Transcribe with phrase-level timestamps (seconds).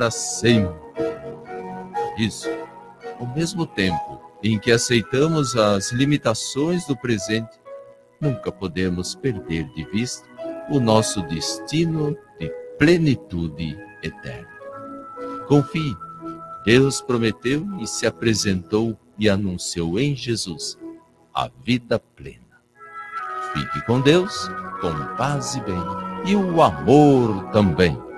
[0.00, 0.80] para sempre.
[2.16, 2.48] Isso,
[3.18, 7.60] ao mesmo tempo em que aceitamos as limitações do presente,
[8.18, 10.26] nunca podemos perder de vista
[10.70, 14.48] o nosso destino de plenitude eterna.
[15.46, 15.94] Confie,
[16.64, 20.78] Deus prometeu e se apresentou e anunciou em Jesus
[21.34, 22.40] a vida plena.
[23.52, 24.48] Fique com Deus,
[24.80, 25.84] com paz e bem,
[26.24, 28.09] e o amor também.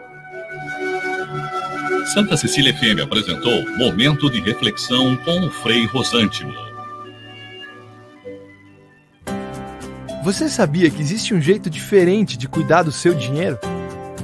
[2.07, 6.53] Santa Cecília FM apresentou Momento de Reflexão com o Frei Rosântimo.
[10.25, 13.59] Você sabia que existe um jeito diferente de cuidar do seu dinheiro?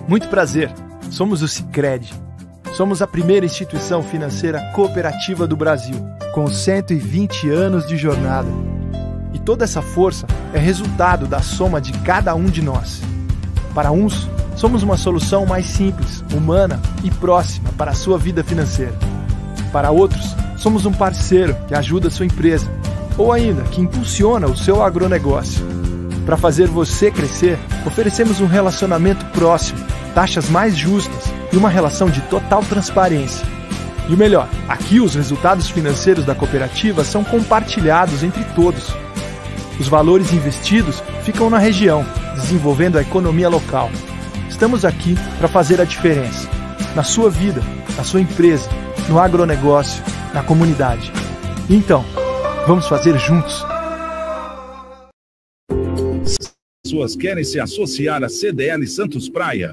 [0.07, 0.71] Muito prazer,
[1.11, 2.12] somos o Cicred.
[2.77, 5.97] Somos a primeira instituição financeira cooperativa do Brasil,
[6.35, 8.49] com 120 anos de jornada.
[9.33, 13.01] E toda essa força é resultado da soma de cada um de nós.
[13.74, 18.95] Para uns, somos uma solução mais simples, humana e próxima para a sua vida financeira.
[19.73, 22.69] Para outros, somos um parceiro que ajuda a sua empresa
[23.16, 25.65] ou ainda que impulsiona o seu agronegócio.
[26.27, 29.79] Para fazer você crescer, oferecemos um relacionamento próximo,
[30.13, 33.47] taxas mais justas e uma relação de total transparência.
[34.09, 38.93] E o melhor, aqui os resultados financeiros da cooperativa são compartilhados entre todos.
[39.79, 42.04] Os valores investidos ficam na região,
[42.35, 43.88] desenvolvendo a economia local.
[44.59, 46.51] Estamos aqui para fazer a diferença.
[46.96, 47.62] Na sua vida,
[47.96, 48.68] na sua empresa,
[49.09, 50.02] no agronegócio,
[50.34, 51.12] na comunidade.
[51.70, 52.04] Então,
[52.66, 53.64] vamos fazer juntos
[56.98, 59.73] pessoas querem se associar à CDL Santos Praia?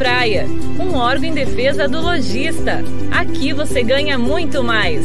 [0.00, 0.46] Praia,
[0.78, 2.82] um órgão em defesa do lojista.
[3.10, 5.04] Aqui você ganha muito mais.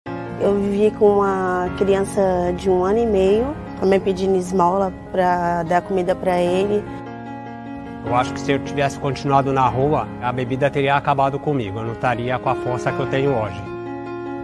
[0.51, 2.21] Eu vivi com uma criança
[2.57, 6.83] de um ano e meio, também pedindo esmola para dar comida para ele.
[8.05, 11.79] Eu acho que se eu tivesse continuado na rua, a bebida teria acabado comigo.
[11.79, 13.61] Eu não estaria com a força que eu tenho hoje.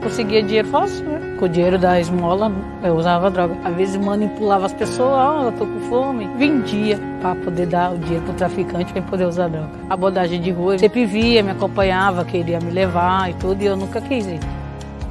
[0.02, 1.36] Conseguia dinheiro fácil, né?
[1.38, 3.58] Com o dinheiro da esmola, eu usava droga.
[3.66, 6.30] Às vezes manipulava as pessoas, ó, oh, eu tô com fome.
[6.38, 9.72] Vendia para poder dar o dinheiro pro traficante para poder usar droga.
[9.90, 13.76] A abordagem de rua, sempre via, me acompanhava, queria me levar e tudo, e eu
[13.76, 14.40] nunca quis ir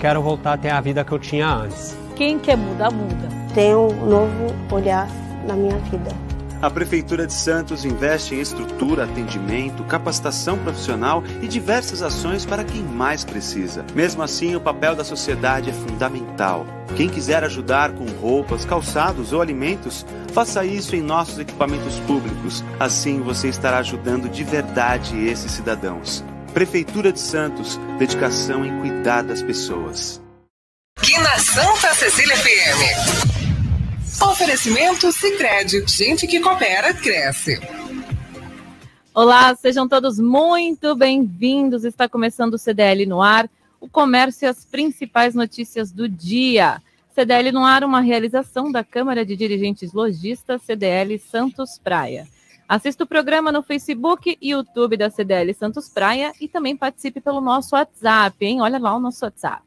[0.06, 1.98] quero voltar a ter a vida que eu tinha antes.
[2.14, 3.28] Quem quer mudar, muda.
[3.52, 5.08] Tenho um novo olhar
[5.44, 6.14] na minha vida.
[6.62, 12.84] A Prefeitura de Santos investe em estrutura, atendimento, capacitação profissional e diversas ações para quem
[12.84, 13.84] mais precisa.
[13.96, 16.64] Mesmo assim, o papel da sociedade é fundamental.
[16.96, 22.62] Quem quiser ajudar com roupas, calçados ou alimentos, faça isso em nossos equipamentos públicos.
[22.78, 26.24] Assim você estará ajudando de verdade esses cidadãos.
[26.56, 30.22] Prefeitura de Santos, dedicação em cuidar das pessoas.
[30.98, 34.22] Aqui na Santa Cecília FM.
[34.22, 37.60] Oferecimento Sicredi, gente que coopera cresce.
[39.12, 41.84] Olá, sejam todos muito bem-vindos.
[41.84, 46.80] Está começando o CDL no ar, o comércio e as principais notícias do dia.
[47.14, 52.26] CDL no ar, uma realização da Câmara de Dirigentes Logistas CDL Santos Praia.
[52.68, 57.40] Assista o programa no Facebook e YouTube da CDL Santos Praia e também participe pelo
[57.40, 58.60] nosso WhatsApp, hein?
[58.60, 59.62] Olha lá o nosso WhatsApp.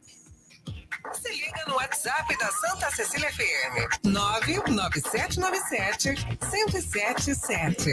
[1.13, 4.05] Se liga no WhatsApp da Santa Cecília FM.
[4.05, 6.09] 99797
[6.51, 7.91] 1077.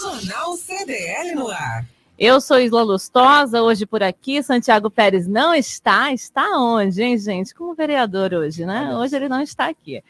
[0.00, 1.84] Jornal CDL no ar.
[2.18, 4.42] Eu sou Isla Lustosa, hoje por aqui.
[4.42, 6.10] Santiago Pérez não está.
[6.12, 7.54] Está onde, hein, gente?
[7.54, 8.96] Como vereador hoje, né?
[8.96, 10.02] Hoje ele não está aqui.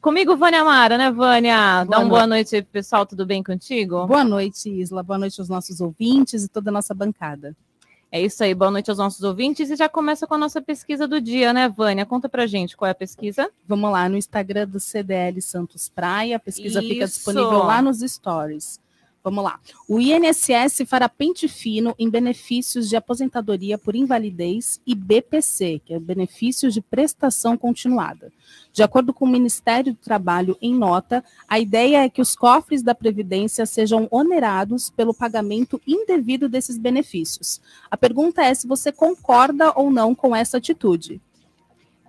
[0.00, 1.84] Comigo, Vânia Mara, né, Vânia?
[1.84, 3.04] Boa Dá uma boa noite pessoal.
[3.04, 4.06] Tudo bem contigo?
[4.06, 5.02] Boa noite, Isla.
[5.02, 7.54] Boa noite aos nossos ouvintes e toda a nossa bancada.
[8.10, 8.54] É isso aí.
[8.54, 9.68] Boa noite aos nossos ouvintes.
[9.68, 12.06] E já começa com a nossa pesquisa do dia, né, Vânia?
[12.06, 13.50] Conta pra gente qual é a pesquisa.
[13.68, 16.36] Vamos lá, no Instagram do CDL Santos Praia.
[16.36, 16.88] A pesquisa isso.
[16.88, 18.80] fica disponível lá nos stories.
[19.22, 19.60] Vamos lá.
[19.86, 26.00] O INSS fará pente fino em benefícios de aposentadoria por invalidez e BPC, que é
[26.00, 28.32] benefícios de prestação continuada.
[28.72, 32.82] De acordo com o Ministério do Trabalho, em nota, a ideia é que os cofres
[32.82, 37.60] da Previdência sejam onerados pelo pagamento indevido desses benefícios.
[37.90, 41.20] A pergunta é se você concorda ou não com essa atitude.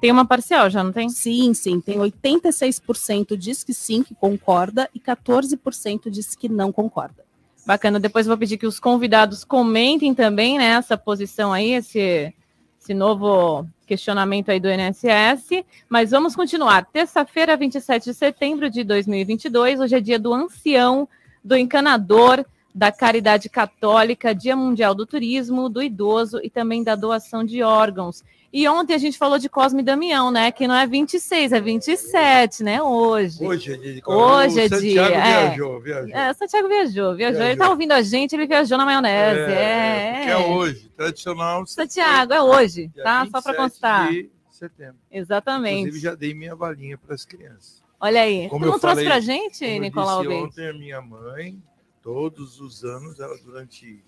[0.01, 1.09] Tem uma parcial, já não tem?
[1.09, 1.79] Sim, sim.
[1.79, 7.23] Tem 86% diz que sim, que concorda, e 14% diz que não concorda.
[7.67, 7.99] Bacana.
[7.99, 12.33] Depois vou pedir que os convidados comentem também né, essa posição aí, esse,
[12.81, 15.63] esse novo questionamento aí do INSS.
[15.87, 16.83] Mas vamos continuar.
[16.85, 21.07] Terça-feira, 27 de setembro de 2022, hoje é dia do ancião,
[21.43, 22.43] do encanador,
[22.73, 28.23] da caridade católica, Dia Mundial do Turismo, do idoso e também da doação de órgãos.
[28.53, 30.51] E ontem a gente falou de Cosme e Damião, né?
[30.51, 32.81] Que não é 26, é 27, né?
[32.83, 33.41] Hoje.
[33.45, 35.17] Hoje é dia Hoje é Santiago dia.
[35.17, 35.47] é.
[35.47, 36.09] viajou, viajou.
[36.15, 37.39] É, Santiago viajou, viajou.
[37.39, 37.57] Ele Viajou.
[37.65, 39.39] tá ouvindo a gente, ele viajou na maionese.
[39.39, 41.65] É, É, porque é hoje, tradicional.
[41.65, 43.25] Santiago, é hoje, tá?
[43.31, 44.11] Só para 27 constar.
[44.11, 44.95] de setembro.
[45.09, 45.79] Exatamente.
[45.79, 47.81] Inclusive, já dei minha balinha para as crianças.
[48.01, 48.49] Olha aí.
[48.49, 51.57] Como tu não eu trouxe falei- pra gente, Nicolau disse ontem, a minha mãe,
[52.03, 54.03] todos os anos, ela durante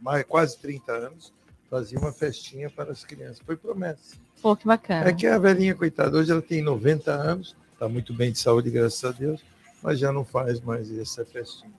[0.00, 1.32] mais, quase 30 anos,
[1.70, 3.40] fazia uma festinha para as crianças.
[3.44, 4.16] Foi promessa.
[4.40, 5.08] Pô, que bacana.
[5.08, 8.70] É que a velhinha, coitada, hoje ela tem 90 anos, está muito bem de saúde,
[8.70, 9.40] graças a Deus,
[9.82, 11.72] mas já não faz mais essa festinha.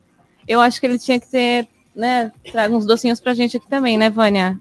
[0.47, 2.31] Eu acho que ele tinha que ter, né?
[2.51, 4.59] Traga uns docinhos pra gente aqui também, né, Vânia?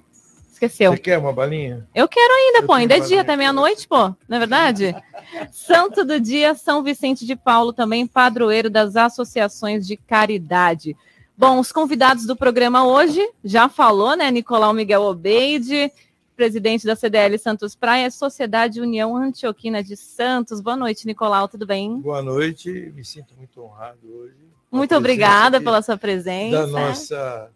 [0.51, 0.91] Esqueceu.
[0.93, 1.87] Você quer uma balinha?
[1.95, 2.73] Eu quero ainda, Eu pô.
[2.73, 4.15] Ainda é dia, até meia-noite, pô.
[4.29, 4.95] Não é verdade?
[5.53, 10.97] Santo do dia, São Vicente de Paulo, também padroeiro das associações de caridade.
[11.39, 14.29] Bom, os convidados do programa hoje, já falou, né?
[14.29, 15.89] Nicolau Miguel Obeide,
[16.35, 20.61] presidente da CDL Santos Praia, Sociedade União Antioquina de Santos.
[20.61, 22.01] Boa noite, Nicolau, tudo bem?
[22.01, 24.35] Boa noite, me sinto muito honrado hoje.
[24.69, 26.59] Muito obrigada pela sua presença.
[26.59, 27.51] Da nossa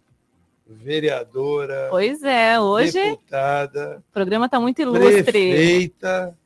[0.65, 5.25] vereadora, Pois é, hoje deputada, o programa está muito ilustre.
[5.25, 6.39] prefeita,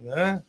[0.00, 0.42] né?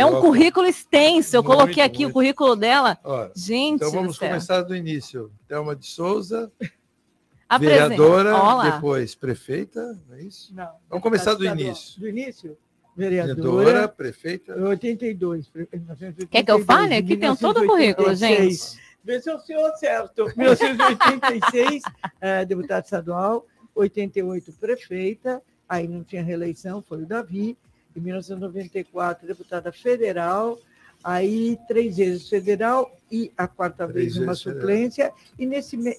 [0.00, 1.36] É um currículo extenso.
[1.36, 2.14] Eu Muito, coloquei aqui o muito.
[2.14, 2.98] currículo dela.
[3.04, 4.28] Ó, Gente, então vamos do céu.
[4.28, 5.30] começar do início.
[5.48, 6.50] Thelma de Souza,
[7.48, 7.88] Apresenta.
[7.88, 8.70] vereadora, Olá.
[8.70, 10.54] depois prefeita, não é isso?
[10.54, 10.70] Não.
[10.88, 12.00] Vamos começar do início.
[12.00, 12.56] Do início?
[12.96, 13.88] Vereadora, Vereadora.
[13.88, 14.54] prefeita.
[14.54, 15.48] 82.
[15.48, 16.94] pre- 1982, Quer que eu fale?
[16.94, 18.40] Aqui tem todo o currículo, gente.
[18.40, 18.78] 1986.
[19.02, 20.24] Vê se é o senhor certo.
[20.36, 21.82] 1986,
[22.20, 23.46] eh, deputada estadual.
[23.74, 25.40] 88, prefeita.
[25.68, 27.56] Aí não tinha reeleição, foi o Davi.
[27.96, 30.58] Em 1994, deputada federal.
[31.02, 34.60] Aí, três vezes federal e a quarta Três vez uma vezes federal.
[34.60, 35.12] suplência.
[35.38, 35.96] E nesse meio.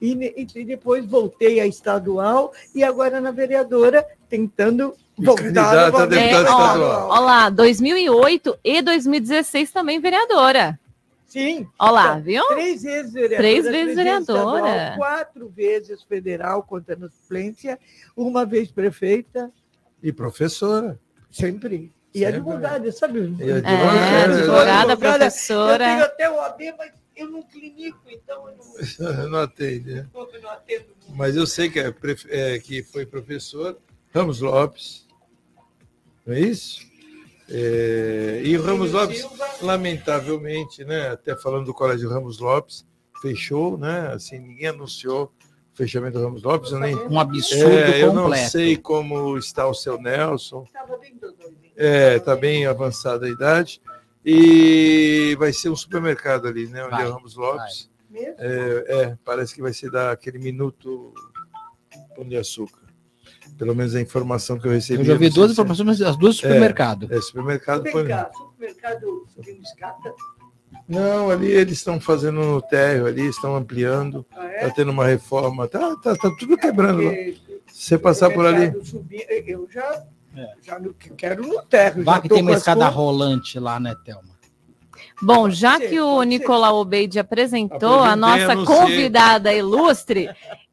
[0.00, 6.50] E, e depois voltei à estadual e agora na vereadora, tentando voltar candidata a deputada
[6.54, 7.08] ó, estadual.
[7.10, 10.78] Ó lá, 2008 e 2016 também vereadora.
[11.26, 11.66] Sim.
[11.78, 12.46] Ó lá, Então, viu?
[12.46, 13.38] Três vezes vereadora.
[13.38, 14.68] Três vezes vereadora.
[14.68, 17.78] estadual, quatro vezes federal, contando a suplência,
[18.16, 19.50] uma vez prefeita,
[20.02, 20.98] E professora.
[21.30, 21.92] sempre.
[22.14, 22.36] E Sempre.
[22.36, 23.18] advogada, sabe?
[23.38, 24.34] E É, advogada.
[24.34, 25.84] advogada, Eu professora.
[25.84, 30.06] tenho até o AB, mas eu não clinico, então eu não, não atende, né?
[30.14, 30.86] eu não atendo.
[31.10, 31.92] Mas eu sei que, é,
[32.28, 33.76] é, que foi professor
[34.14, 35.06] Ramos Lopes,
[36.26, 36.80] não é isso?
[37.50, 39.26] É, e o Ramos Lopes,
[39.60, 42.86] lamentavelmente, né, até falando do Colégio Ramos Lopes,
[43.20, 44.08] fechou, né?
[44.12, 45.32] Assim, ninguém anunciou
[45.78, 46.72] fechamento do Ramos Lopes.
[46.72, 48.50] Eu nem, Um absurdo é, eu não completo.
[48.50, 50.64] sei como está o seu Nelson.
[50.64, 51.36] Estava bem doido.
[51.76, 53.80] É, está bem avançada a idade.
[54.24, 56.82] E vai ser um supermercado ali, né?
[56.82, 57.88] Onde Vai, é o Ramos Lopes.
[58.12, 61.14] É, é, parece que vai ser dar aquele minuto
[62.14, 62.82] pão de açúcar.
[63.56, 65.00] Pelo menos a informação que eu recebi.
[65.00, 67.06] Eu já vi não duas informações, mas as duas supermercado.
[67.10, 67.82] É, supermercado.
[67.84, 70.14] Vem põe- cá, supermercado subindo escada?
[70.88, 74.24] Não, ali eles estão fazendo no térreo, ali estão ampliando.
[74.34, 74.56] Ah, é?
[74.62, 75.68] Está tendo uma reforma.
[75.68, 77.10] Tá, tá, tá tudo quebrando lá.
[77.10, 78.72] Porque Se você passar por ali.
[79.46, 80.02] eu já,
[80.62, 82.02] já no- quero no terra.
[82.02, 84.38] Vá já que tem uma escada rolante lá, né, Thelma?
[85.20, 86.22] Bom, já que o.
[86.22, 90.30] Nicolau Obeide apresentou a nossa convidada ilustre,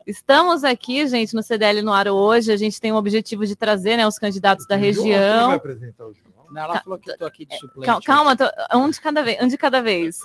[0.07, 2.51] estamos aqui, gente, no CDL no ar hoje.
[2.51, 5.19] A gente tem o objetivo de trazer né, os candidatos da O João aqui vai
[5.19, 5.51] região.
[5.51, 6.03] apresentar.
[6.05, 6.13] Não,
[6.55, 7.85] ela falou que estou aqui de suplente.
[7.85, 8.45] Cal- Calma, tô-
[8.77, 9.41] um de cada vez.
[9.41, 10.19] Um de cada vez.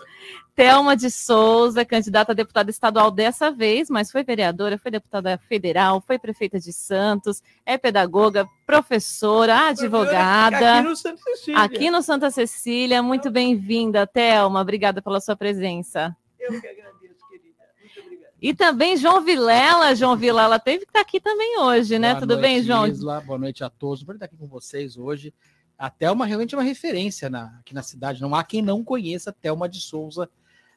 [0.55, 6.03] Thelma de Souza, candidata a deputada estadual dessa vez, mas foi vereadora, foi deputada federal,
[6.07, 10.75] foi prefeita de Santos, é pedagoga, professora, advogada.
[10.79, 11.61] Aqui no Santa Cecília.
[11.61, 14.61] Aqui no Santa Cecília, muito bem-vinda, Thelma.
[14.61, 16.15] Obrigada pela sua presença.
[16.39, 17.55] Eu que agradeço, querida.
[17.81, 18.33] Muito obrigada.
[18.43, 19.95] E também João Vilela.
[19.95, 22.11] João Vilela teve que estar aqui também hoje, né?
[22.11, 22.87] Boa Tudo bem, noite, João?
[22.87, 23.21] Isla.
[23.21, 24.03] Boa noite a todos.
[24.03, 25.33] Por estar aqui com vocês hoje.
[25.81, 28.21] A Thelma realmente é uma referência na- aqui na cidade.
[28.21, 30.29] Não há quem não conheça a Thelma de Souza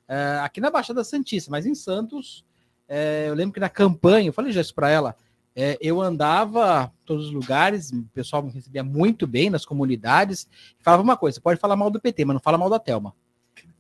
[0.08, 2.46] é, aqui na Baixada Santista, mas em Santos,
[2.88, 5.16] é, eu lembro que na campanha, eu falei já isso para ela,
[5.56, 10.48] é, eu andava todos os lugares, o pessoal me recebia muito bem nas comunidades,
[10.80, 13.14] falava uma coisa, pode falar mal do PT, mas não fala mal da Telma.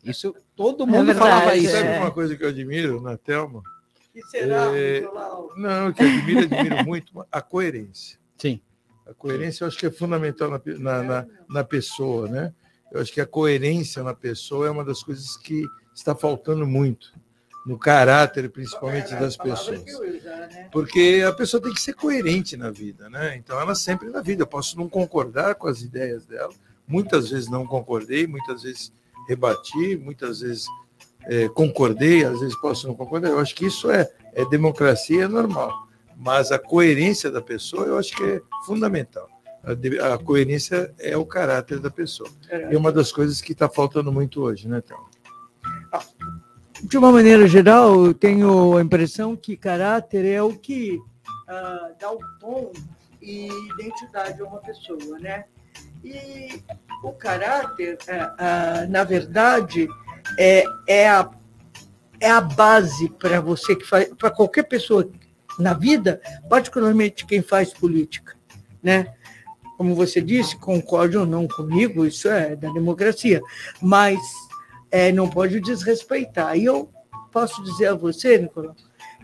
[0.03, 1.71] Isso todo mundo verdade, falava isso.
[1.71, 3.63] Sabe uma coisa que eu admiro na Telma?
[4.13, 5.01] que será, É?
[5.55, 8.19] Não, que eu admiro, admiro muito a coerência.
[8.37, 8.61] Sim.
[9.05, 12.53] A coerência eu acho que é fundamental na, na, na, na pessoa, né?
[12.91, 17.11] Eu acho que a coerência na pessoa é uma das coisas que está faltando muito
[17.65, 19.83] no caráter, principalmente das pessoas.
[20.71, 23.35] Porque a pessoa tem que ser coerente na vida, né?
[23.37, 24.43] Então ela sempre na vida.
[24.43, 26.53] Eu posso não concordar com as ideias dela,
[26.87, 28.93] muitas vezes não concordei, muitas vezes
[29.27, 30.65] rebati, muitas vezes
[31.25, 33.29] eh, concordei, às vezes posso não concordar.
[33.29, 35.87] Eu acho que isso é, é democracia, é normal.
[36.15, 39.27] Mas a coerência da pessoa eu acho que é fundamental.
[39.63, 42.29] A, coerência é o caráter da pessoa.
[42.49, 45.05] É uma das coisas que está faltando muito hoje, né, então?
[46.83, 50.99] De uma maneira geral, eu tenho a impressão que caráter é o que
[51.47, 52.73] ah, dá o tom
[53.21, 55.45] e identidade a uma pessoa, né?
[56.03, 56.61] E
[57.01, 59.87] o caráter, ah, ah, na verdade,
[60.37, 61.29] é, é, a,
[62.19, 65.09] é a base para você que faz, para qualquer pessoa
[65.59, 68.35] na vida, particularmente quem faz política,
[68.81, 69.13] né?
[69.77, 73.41] Como você disse, concorde ou não comigo, isso é da democracia,
[73.81, 74.19] mas
[74.91, 76.57] é, não pode desrespeitar.
[76.57, 76.89] E eu
[77.31, 78.75] posso dizer a você, Nicolau,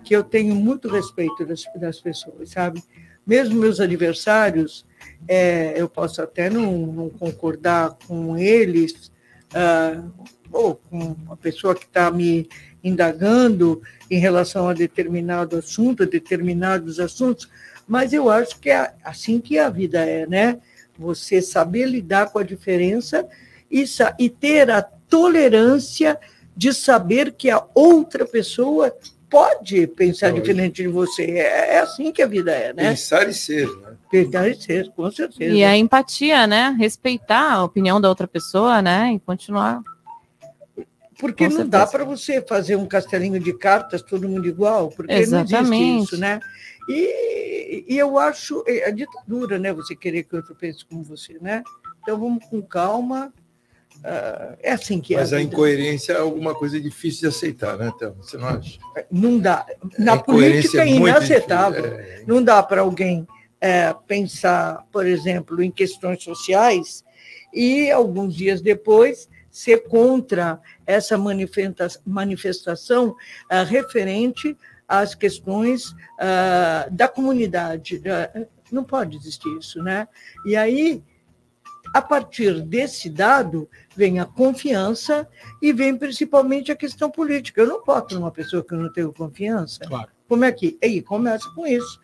[0.03, 2.83] que eu tenho muito respeito das, das pessoas, sabe?
[3.25, 4.86] Mesmo meus adversários,
[5.27, 9.12] é, eu posso até não, não concordar com eles,
[9.53, 10.03] ah,
[10.51, 12.50] ou com a pessoa que está me
[12.83, 17.50] indagando em relação a determinado assunto, a determinados assuntos,
[17.88, 20.59] mas eu acho que é assim que a vida é, né?
[20.98, 23.27] Você saber lidar com a diferença
[23.71, 23.83] e,
[24.19, 26.19] e ter a tolerância
[26.55, 28.93] de saber que a outra pessoa
[29.29, 30.41] pode pensar Pode.
[30.41, 31.24] diferente de você.
[31.24, 32.89] É, é assim que a vida é, né?
[32.89, 33.93] Pensar e ser, né?
[34.09, 35.53] Pensar e ser, com certeza.
[35.53, 36.75] E a empatia, né?
[36.77, 39.13] Respeitar a opinião da outra pessoa, né?
[39.13, 39.81] E continuar.
[41.19, 41.91] Porque Com não dá certeza.
[41.91, 46.03] para você fazer um castelinho de cartas, todo mundo igual, porque não existe Exatamente.
[46.05, 46.39] isso, né?
[46.88, 49.73] E, e eu acho é a ditadura, né?
[49.73, 51.61] Você querer que outro pense como você, né?
[52.01, 53.33] Então vamos com calma.
[54.03, 55.35] ah, é assim que Mas é.
[55.35, 58.15] a a incoerência é alguma coisa difícil de aceitar, né, Thelma?
[58.23, 58.79] Você não acha?
[59.11, 59.65] Não dá.
[59.97, 61.85] Na A incoerência política é é inaceitável.
[61.85, 62.23] é.
[62.25, 63.27] Não dá para alguém
[63.59, 67.03] é, pensar, por exemplo, em questões sociais
[67.53, 69.27] e, alguns dias depois,
[69.59, 73.15] ser contra essa manifesta- manifestação
[73.49, 78.01] ah, referente às questões ah, da comunidade.
[78.07, 80.07] Ah, Não pode existir isso, né?
[80.45, 81.03] E aí,
[81.93, 85.27] a partir desse dado, vem a confiança
[85.61, 87.61] e vem principalmente a questão política.
[87.61, 89.79] Eu não voto numa pessoa que eu não tenho confiança.
[89.81, 90.09] Claro.
[90.27, 90.77] Como é que?
[90.81, 91.99] Aí começa com isso.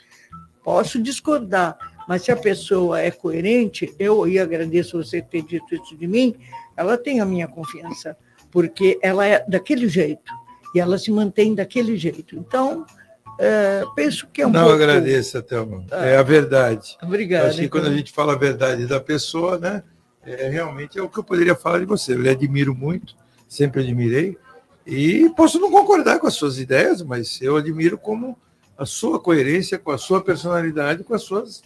[0.63, 5.95] Posso discordar, mas se a pessoa é coerente, eu e agradeço você ter dito isso
[5.95, 6.35] de mim,
[6.77, 8.17] ela tem a minha confiança,
[8.51, 10.31] porque ela é daquele jeito
[10.73, 12.35] e ela se mantém daquele jeito.
[12.35, 12.85] Então,
[13.39, 14.75] é, penso que é um não pouco...
[14.75, 15.85] agradeça, Thelma.
[15.91, 16.97] É a verdade.
[17.01, 17.97] Obrigada, Acho que quando a então.
[17.97, 19.83] gente fala a verdade da pessoa, né?
[20.25, 22.13] É, realmente é o que eu poderia falar de você.
[22.13, 23.15] Eu lhe admiro muito,
[23.47, 24.37] sempre admirei.
[24.85, 28.37] E posso não concordar com as suas ideias, mas eu admiro como
[28.77, 31.63] a sua coerência, com a sua personalidade, com as suas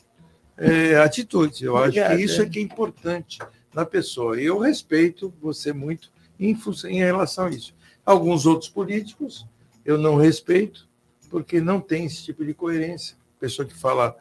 [0.57, 1.61] é, atitudes.
[1.61, 3.39] Eu acho que isso é que é importante
[3.73, 4.39] na pessoa.
[4.39, 7.73] E eu respeito você muito em, em relação a isso.
[8.05, 9.45] Alguns outros políticos
[9.85, 10.87] eu não respeito,
[11.29, 13.15] porque não tem esse tipo de coerência.
[13.39, 14.15] Pessoa que fala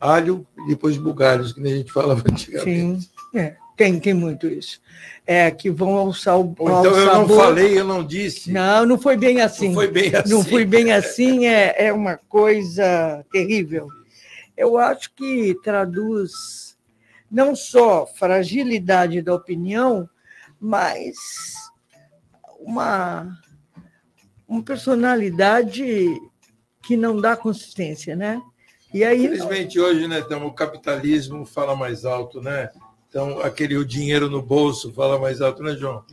[0.00, 3.02] alho e depois bugalhos, que nem a gente falava antigamente.
[3.02, 4.80] Sim, é, tem, tem muito isso.
[5.26, 8.50] É, que vão alçar o Ou então eu não falei, eu não disse.
[8.50, 9.68] Não, não foi bem assim.
[9.68, 10.30] Não foi bem assim.
[10.30, 13.88] Não foi bem assim, é, é uma coisa terrível.
[14.56, 16.76] Eu acho que traduz
[17.32, 20.06] não só fragilidade da opinião,
[20.60, 21.14] mas
[22.60, 23.38] uma,
[24.46, 26.06] uma personalidade
[26.82, 28.38] que não dá consistência, né?
[28.92, 32.68] E aí, Infelizmente, hoje, né, então, o capitalismo fala mais alto, né?
[33.08, 36.04] Então, aquele o dinheiro no bolso fala mais alto, né, João?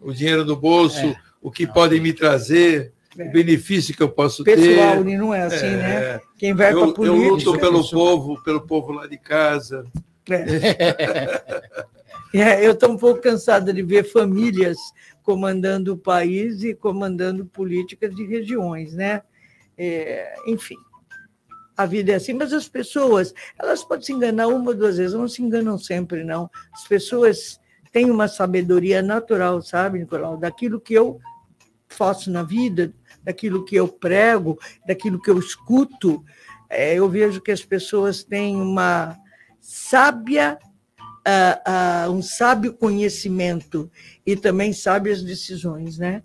[0.00, 1.16] O dinheiro no bolso, É.
[1.40, 5.16] o que podem me trazer, o benefício que eu posso pessoal, ter.
[5.16, 5.76] não é assim, É.
[5.76, 6.20] né?
[6.36, 7.50] Quem vai eu, para eu política...
[7.50, 9.86] luto pelo povo, pelo povo lá de casa.
[12.32, 14.78] É, eu estou um pouco cansada de ver famílias
[15.22, 19.22] comandando o país e comandando políticas de regiões, né?
[19.76, 20.76] É, enfim,
[21.76, 25.14] a vida é assim, mas as pessoas, elas podem se enganar uma ou duas vezes,
[25.14, 26.50] não se enganam sempre, não.
[26.72, 27.60] As pessoas
[27.90, 30.36] têm uma sabedoria natural, sabe, Nicolau?
[30.36, 31.18] Daquilo que eu
[31.88, 32.92] faço na vida,
[33.24, 36.24] daquilo que eu prego, daquilo que eu escuto,
[36.68, 39.18] é, eu vejo que as pessoas têm uma
[39.60, 40.58] sábia,
[41.26, 43.90] uh, uh, um sábio conhecimento
[44.24, 46.22] e também sábias decisões, né?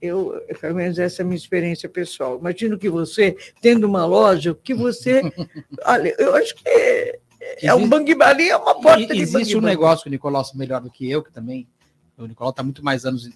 [0.00, 2.38] Eu, pelo menos essa é a minha experiência pessoal.
[2.38, 5.20] Imagino que você, tendo uma loja, que você.
[5.84, 7.20] olha, eu acho que é,
[7.62, 10.58] é um bang bang, é uma porta de Existe um negócio que o Nicolau sabe
[10.58, 11.68] melhor do que eu, que também.
[12.16, 13.28] O Nicolau está muito mais anos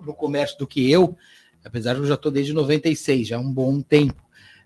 [0.00, 1.16] no comércio do que eu,
[1.64, 4.22] apesar de eu já estou desde 96, já é um bom tempo.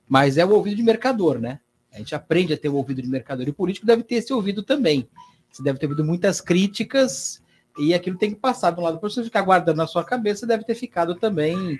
[0.06, 1.60] Mas é o ouvido de mercador, né?
[1.92, 4.62] A gente aprende a ter o ouvido de mercador e político deve ter esse ouvido
[4.62, 5.08] também.
[5.50, 7.42] Você deve ter ouvido muitas críticas
[7.78, 10.46] e aquilo tem que passar de um lado para você ficar guardando na sua cabeça,
[10.46, 11.78] deve ter ficado também,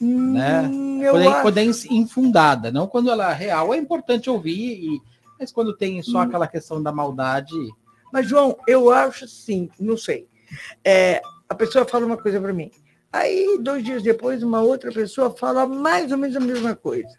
[0.00, 0.62] hum, né?
[1.10, 5.02] Quando é, quando é infundada, não quando ela é real, é importante ouvir, e,
[5.38, 6.22] mas quando tem só hum.
[6.22, 7.54] aquela questão da maldade.
[8.12, 10.28] Mas, João, eu acho sim, não sei.
[10.84, 12.70] É, a pessoa fala uma coisa para mim.
[13.12, 17.16] Aí, dois dias depois, uma outra pessoa fala mais ou menos a mesma coisa.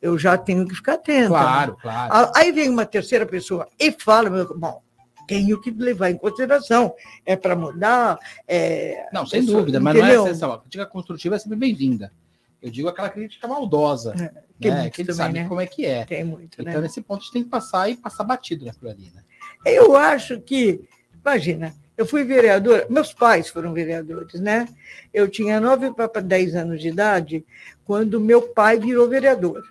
[0.00, 1.28] Eu já tenho que ficar atento.
[1.28, 1.78] Claro, né?
[1.82, 2.32] claro.
[2.36, 4.80] Aí vem uma terceira pessoa e fala, bom,
[5.26, 6.94] tenho que levar em consideração.
[7.24, 8.18] É para mudar.
[8.46, 10.20] É, não, sem pessoa, dúvida, mas entendeu?
[10.20, 10.52] não é exceção.
[10.52, 12.12] A crítica construtiva é sempre bem-vinda.
[12.60, 14.90] Eu digo aquela crítica maldosa, é, que, né?
[14.90, 15.48] que ele sabe né?
[15.48, 16.04] como é que é.
[16.04, 16.80] Tem muito, então, né?
[16.80, 19.12] nesse ponto, a gente tem que passar e passar batido naquilo ali.
[19.14, 19.22] Né?
[19.64, 20.80] Eu acho que,
[21.24, 24.68] imagina, eu fui vereadora, meus pais foram vereadores, né?
[25.14, 27.44] Eu tinha 9 para 10 anos de idade
[27.84, 29.62] quando meu pai virou vereador.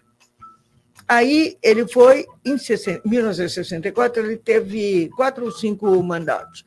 [1.08, 2.58] Aí ele foi, em
[3.06, 6.66] 1964, ele teve quatro ou cinco mandatos.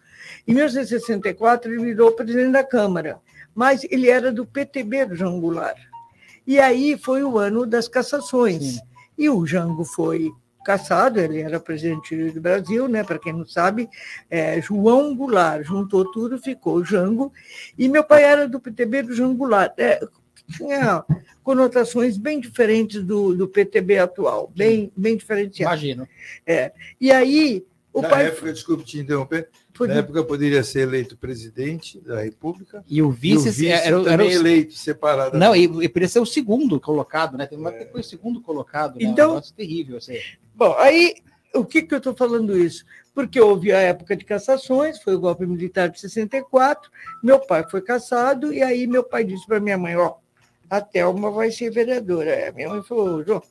[0.49, 3.18] Em 1964, ele virou presidente da Câmara,
[3.54, 5.78] mas ele era do PTB do João Goulart.
[6.47, 8.76] E aí foi o ano das cassações.
[8.76, 8.80] Sim.
[9.18, 10.30] E o Jango foi
[10.64, 13.04] caçado, ele era presidente do Brasil, né?
[13.04, 13.88] Para quem não sabe,
[14.30, 17.32] é, João Goulart juntou tudo, ficou Jango.
[17.76, 19.73] E meu pai era do PTB do João Goulart.
[19.78, 20.00] É,
[20.50, 21.04] tinha
[21.42, 25.83] conotações bem diferentes do, do PTB atual, bem, bem diferenciadas.
[25.83, 26.09] Imagino.
[26.47, 26.73] É.
[27.00, 28.26] E aí, o Na pai...
[28.26, 29.49] época, desculpe te interromper,
[29.81, 32.85] na época poderia ser eleito presidente da República.
[32.87, 34.40] E o vice, e o vice era, era, também era o...
[34.40, 35.38] eleito separado.
[35.38, 37.46] Não, e, e poderia ser o segundo colocado, né?
[37.46, 37.85] Tem uma é.
[37.85, 39.05] que foi o segundo colocado, né?
[39.05, 39.96] Então, um terrível.
[39.96, 40.18] Assim.
[40.55, 41.16] Bom, aí,
[41.55, 42.85] o que, que eu estou falando isso?
[43.14, 46.90] Porque houve a época de cassações, foi o golpe militar de 64,
[47.22, 50.14] meu pai foi cassado, e aí meu pai disse para minha mãe, ó,
[50.70, 52.30] a Thelma vai ser vereadora.
[52.30, 53.42] É, minha mãe falou, João,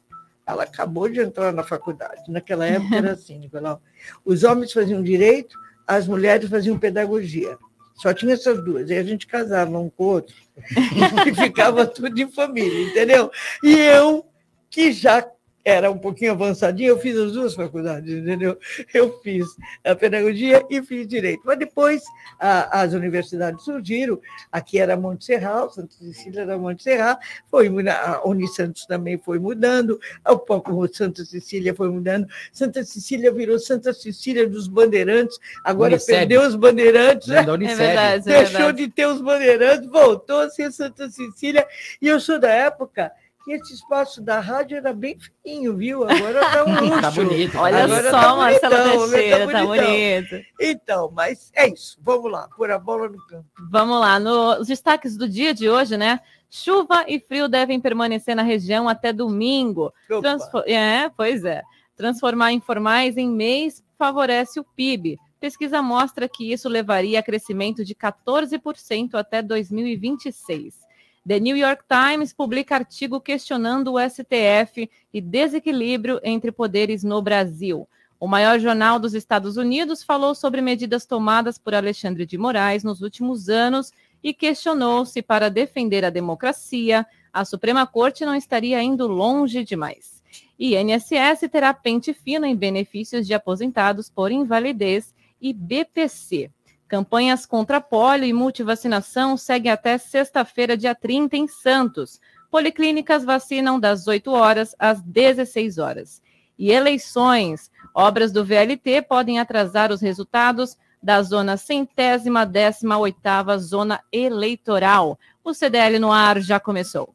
[0.47, 2.23] ela acabou de entrar na faculdade.
[2.29, 3.81] Naquela época era assim, Nicolau.
[4.25, 5.55] Os homens faziam direito,
[5.85, 7.57] as mulheres faziam pedagogia.
[7.95, 8.89] Só tinha essas duas.
[8.89, 10.35] E a gente casava um com o outro
[11.27, 13.29] e ficava tudo em família, entendeu?
[13.61, 14.25] E eu,
[14.69, 15.21] que já
[15.69, 18.57] era um pouquinho avançadinho, eu fiz as duas faculdades, entendeu?
[18.93, 19.47] Eu fiz
[19.85, 21.41] a pedagogia e fiz direito.
[21.45, 22.03] Mas depois
[22.39, 24.19] a, as universidades surgiram,
[24.51, 27.17] aqui era Monte Serral, Santa Cecília era Monte Serral,
[27.49, 33.59] foi, a Unisantos também foi mudando, o próprio Santa Cecília foi mudando, Santa Cecília virou
[33.59, 36.17] Santa Cecília dos Bandeirantes, agora Uniceb.
[36.17, 37.39] perdeu os Bandeirantes, né?
[37.39, 41.65] é verdade, é deixou de ter os Bandeirantes, voltou a ser Santa Cecília,
[42.01, 43.11] e eu sou da época
[43.49, 46.03] que esse espaço da rádio era bem fininho, viu?
[46.03, 47.01] Agora está um luxo.
[47.01, 47.57] tá bonito.
[47.57, 50.35] Olha Agora só, tá Marcelo Teixeira, tá, tá bonito.
[50.59, 51.97] Então, mas é isso.
[52.01, 53.45] Vamos lá, pôr a bola no campo.
[53.71, 54.19] Vamos lá.
[54.19, 56.19] Nos destaques do dia de hoje, né?
[56.49, 59.91] Chuva e frio devem permanecer na região até domingo.
[60.21, 61.63] Transfor é, pois é.
[61.95, 65.17] Transformar informais em mês favorece o PIB.
[65.39, 70.88] Pesquisa mostra que isso levaria a crescimento de 14% até 2026.
[71.27, 77.87] The New York Times publica artigo questionando o STF e desequilíbrio entre poderes no Brasil.
[78.19, 83.01] O maior jornal dos Estados Unidos falou sobre medidas tomadas por Alexandre de Moraes nos
[83.01, 89.07] últimos anos e questionou se, para defender a democracia, a Suprema Corte não estaria indo
[89.07, 90.21] longe demais.
[90.57, 96.51] E INSS terá pente fino em benefícios de aposentados por invalidez e BPC.
[96.89, 102.19] Campanhas contra polio e multivacinação seguem até sexta-feira, dia 30, em Santos.
[102.49, 106.19] Policlínicas vacinam das 8 horas às 16 horas.
[106.57, 107.69] E eleições.
[107.93, 115.19] Obras do VLT podem atrasar os resultados da zona centésima décima oitava zona eleitoral.
[115.43, 117.13] O CDL no ar já começou.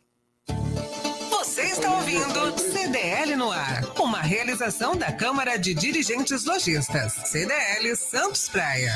[4.24, 8.94] Realização da Câmara de Dirigentes Lojistas, CDL Santos Praia.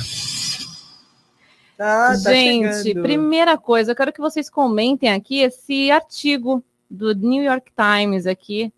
[1.77, 3.03] Tá, tá Gente, chegando.
[3.05, 8.73] primeira coisa, eu quero que vocês comentem aqui esse artigo do New York Times aqui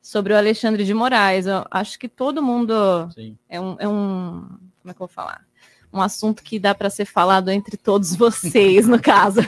[0.00, 1.46] sobre o Alexandre de Moraes.
[1.46, 2.74] Eu acho que todo mundo
[3.48, 4.40] é um, é um,
[4.80, 5.44] como é que eu vou falar?
[5.92, 9.40] um assunto que dá para ser falado entre todos vocês, no caso.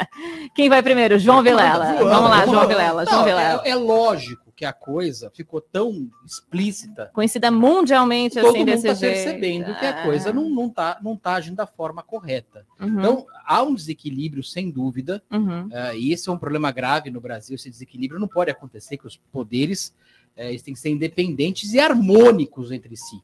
[0.56, 1.20] Quem vai primeiro?
[1.20, 1.94] João Vilela.
[2.02, 3.04] Vamos lá, João Vilela.
[3.04, 3.62] João Não, Vilela.
[3.64, 7.10] é, é lógico que a coisa ficou tão explícita.
[7.12, 9.14] Conhecida mundialmente Todo assim mundo desse está jeito.
[9.24, 10.04] percebendo que a Ah.
[10.04, 12.64] coisa não, não, tá, não tá agindo da forma correta.
[12.80, 12.98] Uhum.
[12.98, 15.68] Então, há um desequilíbrio, sem dúvida, Uhum.
[15.72, 17.54] eh, e esse é um problema grave no Brasil.
[17.56, 19.92] Esse desequilíbrio não pode acontecer, que os poderes
[20.36, 23.22] eh, eles têm que ser independentes e harmônicos entre si.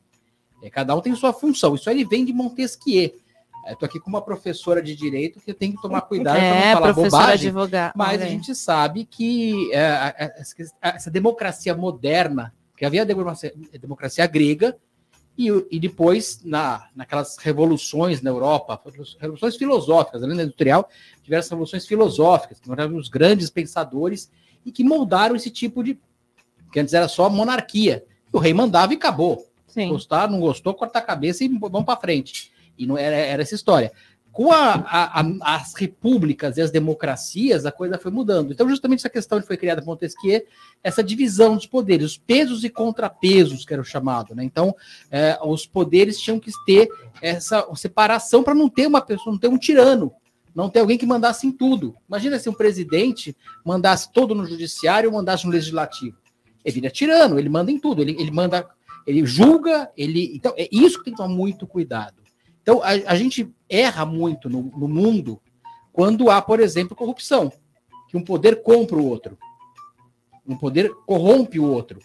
[0.63, 1.75] Eh, cada um tem sua função.
[1.75, 3.13] Isso aí vem de Montesquieu.
[3.69, 6.81] Estou aqui com uma professora de direito que tenho que tomar cuidado para É, não
[6.81, 7.49] falar professora bobagem.
[7.49, 7.93] advogada.
[7.97, 10.33] Mas a gente sabe que é,
[10.83, 14.77] essa- democracia moderna, que havia a democracia, a democracia grega,
[15.39, 18.79] e, e depois, na, naquelas revoluções na Europa,
[19.19, 20.89] revoluções filosóficas, além da industrial,
[21.23, 24.31] diversas revoluções filosóficas, que eram os grandes pensadores
[24.67, 25.99] e que moldaram esse tipo de.
[26.73, 28.05] que antes era só monarquia.
[28.33, 29.47] O rei mandava e acabou.
[29.67, 29.89] Sim.
[29.91, 32.50] Gostar, não gostou, corta a cabeça e vamos para frente.
[32.83, 33.93] E não era, era essa história.
[34.33, 38.53] Com a- a- a- as repúblicas e as democracias, a coisa foi mudando.
[38.53, 40.43] Então, justamente essa questão que foi criada por Montesquieu,
[40.85, 44.33] essa divisão dos poderes, os pesos e contrapesos, que era o chamado.
[44.35, 44.45] Né?
[44.45, 44.75] Então,
[45.11, 46.89] eh, os poderes tinham que ter
[47.21, 50.13] essa separação para não ter uma pessoa, não ter um tirano,
[50.55, 51.97] não ter alguém que mandasse em tudo.
[52.09, 56.17] Imagina se um presidente mandasse todo no judiciário mandasse no legislativo.
[56.65, 58.65] Ele vira tirano, ele manda em tudo, ele, ele manda,
[59.07, 60.31] ele julga, ele.
[60.37, 62.20] Então, é isso que tem que tomar muito cuidado.
[62.63, 65.41] Então, a, a gente erra muito no, no mundo
[65.93, 67.53] quando há, por exemplo, corrupção,
[68.09, 69.39] que um poder compra o outro,
[70.47, 72.01] um poder corrompe o outro.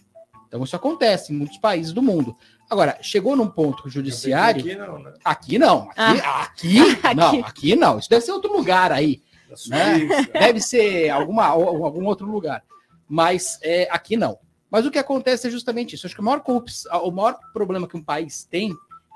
[0.47, 2.35] Então, isso acontece em muitos países do mundo.
[2.69, 4.61] Agora, chegou num ponto que o judiciário.
[4.61, 5.13] Aqui não, né?
[5.23, 7.99] Aqui não, aqui, aqui, não, aqui não.
[7.99, 9.21] Isso deve ser outro lugar aí.
[9.67, 9.99] né?
[10.33, 12.63] Deve ser alguma, algum outro lugar.
[13.07, 14.39] Mas é, aqui não.
[14.69, 16.05] Mas o que acontece é justamente isso.
[16.05, 18.73] Acho que o maior, corrupção, o maior problema que um país tem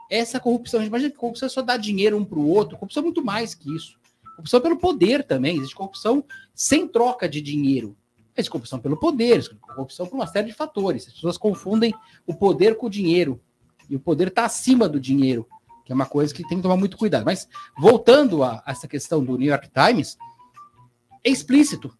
[0.10, 0.84] essa corrupção.
[0.84, 2.78] Imagina que corrupção é só dar dinheiro um para o outro.
[2.78, 4.00] Corrupção é muito mais que isso.
[4.36, 5.58] Corrupção é pelo poder também.
[5.58, 6.24] Existe corrupção
[6.56, 7.95] sem troca de dinheiro.
[8.36, 11.08] Existe corrupção pelo poder, corrupção por uma série de fatores.
[11.08, 11.93] As pessoas confundem
[12.26, 13.39] o poder com o dinheiro.
[13.89, 15.48] E o poder está acima do dinheiro,
[15.84, 17.26] que é uma coisa que tem que tomar muito cuidado.
[17.26, 20.17] Mas, voltando a essa questão do New York Times,
[21.24, 21.95] é explícito.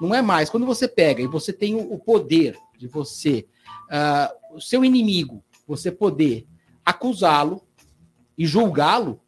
[0.00, 0.50] Não é mais.
[0.50, 3.46] Quando você pega e você tem o o poder de você,
[3.90, 6.46] ah, o seu inimigo, você poder
[6.88, 7.62] acusá-lo
[8.36, 9.20] e julgá-lo,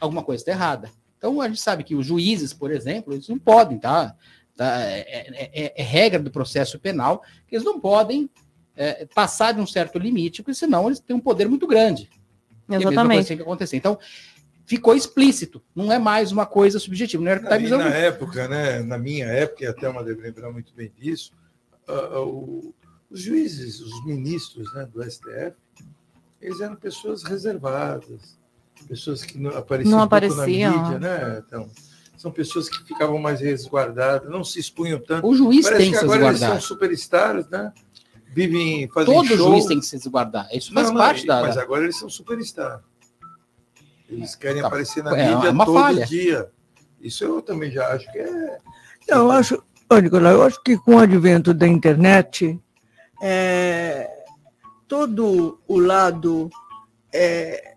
[0.00, 0.90] alguma coisa está errada.
[1.18, 4.14] Então a gente sabe que os juízes, por exemplo, eles não podem, tá?
[4.56, 4.80] Tá?
[4.82, 8.30] É, é- é- é regra do processo penal que eles não podem
[8.78, 12.10] é, passar de um certo limite, porque senão eles têm um poder muito grande.
[12.68, 13.28] E a mesma coisa Exatamente.
[13.28, 13.76] tem que acontecer.
[13.78, 13.98] Então,
[14.66, 17.22] ficou explícito, não é mais uma coisa subjetiva.
[17.24, 20.92] Não é na época, né, na minha época, e até uma deve lembrar muito bem
[20.94, 21.32] disso,
[21.88, 22.74] ah, o-
[23.10, 25.56] os juízes, os ministros né, do STF,
[26.48, 28.38] eles eram pessoas reservadas,
[28.88, 30.76] pessoas que não apareciam, Não pouco apareciam.
[30.76, 31.42] na mídia, né?
[31.46, 31.68] Então,
[32.16, 35.26] são pessoas que ficavam mais resguardadas, não se expunham tanto.
[35.26, 36.60] O juiz Parece tem que que agora eles resguardar.
[36.60, 37.72] são superstars, né?
[38.34, 39.36] Vivem, fazem Todo show.
[39.50, 40.48] juiz tem que se resguardar.
[40.52, 41.40] Isso faz Não, não, parte da.
[41.42, 42.82] Mas agora eles são superstars.
[44.08, 46.06] Eles querem Tá, aparecer na é mídia uma todo falha.
[46.06, 46.50] dia.
[47.00, 48.58] Isso eu também já acho que é.
[49.08, 49.62] Não, eu acho,
[50.02, 52.58] Nicolau, eu acho que com o advento da internet,
[53.22, 54.15] é,
[54.88, 56.50] todo o lado
[57.12, 57.74] é,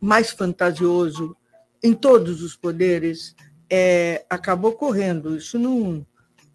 [0.00, 1.36] mais fantasioso
[1.82, 3.34] em todos os poderes
[3.70, 5.36] é, acabou correndo.
[5.36, 6.06] Isso não,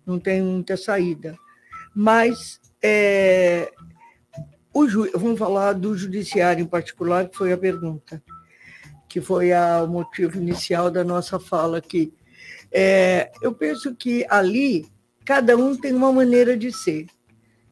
[0.06, 1.36] não tem muita saída.
[1.96, 3.72] Mas é,
[4.74, 8.22] o ju, vamos falar do judiciário em particular, que foi a pergunta,
[9.08, 12.14] que foi a- o motivo inicial da nossa fala aqui.
[12.72, 14.88] É, eu penso que ali
[15.24, 17.06] cada um tem uma maneira de ser.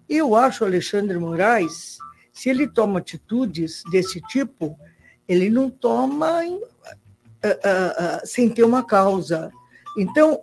[0.08, 1.98] Eu acho Alexandre Moraes,
[2.32, 4.78] se ele toma atitudes desse tipo,
[5.28, 6.42] ele não toma
[7.44, 9.52] ah, ah, ah, sem ter uma causa.
[9.98, 10.40] Então,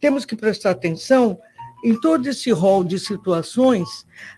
[0.00, 1.38] temos que prestar atenção
[1.84, 3.88] em todo esse rol de situações.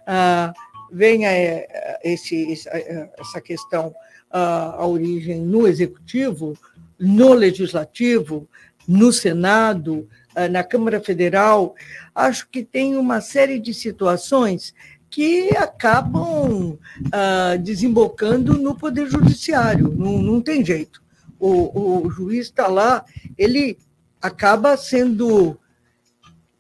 [0.07, 0.53] ah,
[0.93, 3.95] venha eh, esse, esse- eh, essa questão,
[4.31, 6.59] ah, a origem no executivo,
[6.99, 8.49] no legislativo,
[8.89, 11.77] no Senado, ah, na Câmara Federal,
[12.13, 14.75] acho que tem uma série de situações
[15.11, 16.79] que acabam
[17.13, 21.03] ah, desembocando no Poder Judiciário, não, não tem jeito.
[21.39, 23.05] O, o juiz está lá,
[23.37, 23.79] ele
[24.21, 25.59] acaba sendo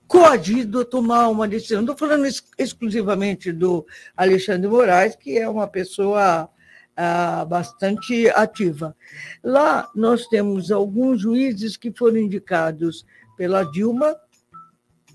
[0.08, 1.82] coagido a tomar uma decisão.
[1.82, 3.86] Não estou falando ex- exclusivamente do
[4.16, 6.48] Alexandre Moraes, que é uma pessoa
[6.96, 8.96] ah, bastante ativa.
[9.44, 14.16] Lá nós temos alguns juízes que foram indicados pela Dilma,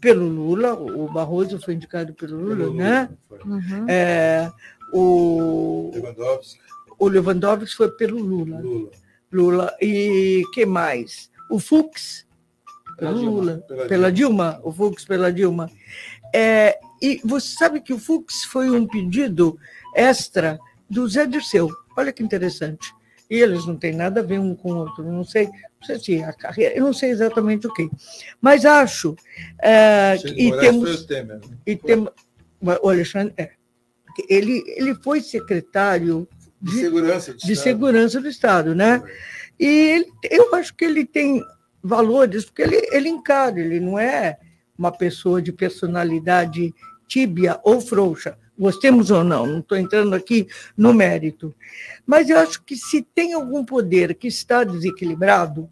[0.06, 3.10] pelo Lula, o Barroso foi indicado pelo Lula, né?
[3.44, 3.90] Uhum.
[3.90, 4.52] É,
[4.94, 6.60] o Lewandowski.
[7.00, 8.62] o Lewandowski foi pelo Lula.
[8.62, 8.92] Lula.
[9.32, 9.78] Lula.
[9.82, 11.32] E que mais?
[11.50, 12.24] O Fux,
[13.00, 13.62] Pela Lula, Dilma.
[13.68, 14.60] pela, Pela Dilma.
[14.64, 15.72] o Fux pela Dilma.
[16.32, 19.58] É, e você sabe que o Fux foi um pedido
[19.96, 21.68] extra do Zé Dirceu.
[21.98, 22.94] Olha que interessante.
[23.28, 25.04] E eles não têm nada a ver um com o outro.
[25.04, 25.50] Não sei,
[25.86, 27.90] se a carreira, eu não sei exatamente o que.
[28.42, 29.16] Mas acho.
[29.62, 31.40] é, e temos, Temer.
[31.66, 32.08] e tem,
[32.62, 33.52] o Alexandre, é,
[34.30, 36.28] ele, ele foi secretário
[36.62, 37.64] De segurança do de Estado.
[37.64, 39.04] segurança do Estado, né?
[39.60, 41.42] E ele, eu acho que ele tem
[41.82, 44.38] valores, porque ele, ele encara, ele não é
[44.78, 46.74] uma pessoa de personalidade
[47.08, 51.54] tíbia ou frouxa, gostemos ou não, não estou entrando aqui no mérito.
[52.06, 55.70] Mas eu acho que se tem algum poder que está desequilibrado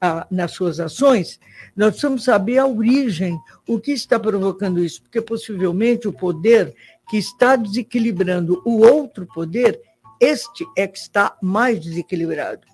[0.00, 1.40] ah, nas suas ações,
[1.76, 6.74] nós precisamos saber a origem, o que está provocando isso, porque possivelmente o poder
[7.08, 9.80] que está desequilibrando o outro poder,
[10.20, 12.66] este é que está mais desequilibrado.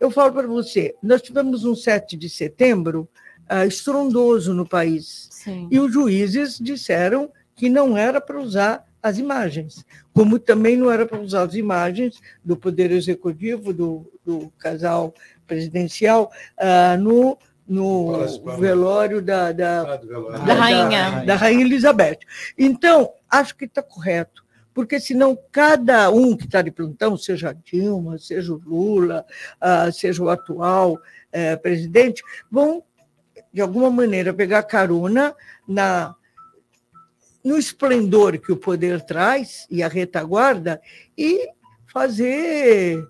[0.00, 3.08] Eu falo para você, nós tivemos um 7 de setembro
[3.48, 5.28] ah, estrondoso no país.
[5.30, 5.68] Sim.
[5.70, 11.04] E os juízes disseram que não era para usar as imagens, como também não era
[11.04, 15.12] para usar as imagens do Poder Executivo, do, do casal
[15.52, 17.36] presidencial, ah, no,
[17.68, 18.26] no
[18.58, 20.46] velório da, da, Ah, do velório.
[20.46, 21.24] Da rainha.
[21.26, 22.20] da Rainha Elizabeth.
[22.56, 27.52] Então, acho que está correto, porque senão cada um que está de plantão, seja a
[27.52, 29.26] Dilma, seja o Lula,
[29.60, 30.98] ah, seja o atual
[31.30, 32.82] eh, presidente, vão,
[33.52, 35.34] de alguma maneira, pegar carona
[35.68, 36.14] na,
[37.44, 40.80] no esplendor que o poder traz e a retaguarda
[41.16, 41.48] e
[41.92, 43.06] fazer,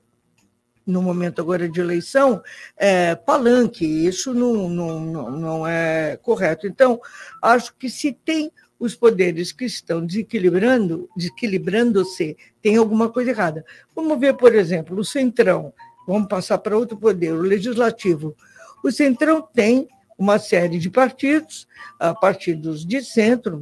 [0.86, 2.42] no momento agora de eleição,
[2.76, 3.84] é, palanque.
[3.84, 6.66] Isso não, não, não, não é correto.
[6.66, 7.00] Então,
[7.40, 13.64] acho que se tem os poderes que estão desequilibrando, desequilibrando-se, tem alguma coisa errada.
[13.94, 15.72] Vamos ver, por exemplo, o Centrão.
[16.06, 18.36] Vamos passar para outro poder, o Legislativo.
[18.82, 21.68] O Centrão tem uma série de partidos,
[21.98, 23.60] ah, partidos de centro.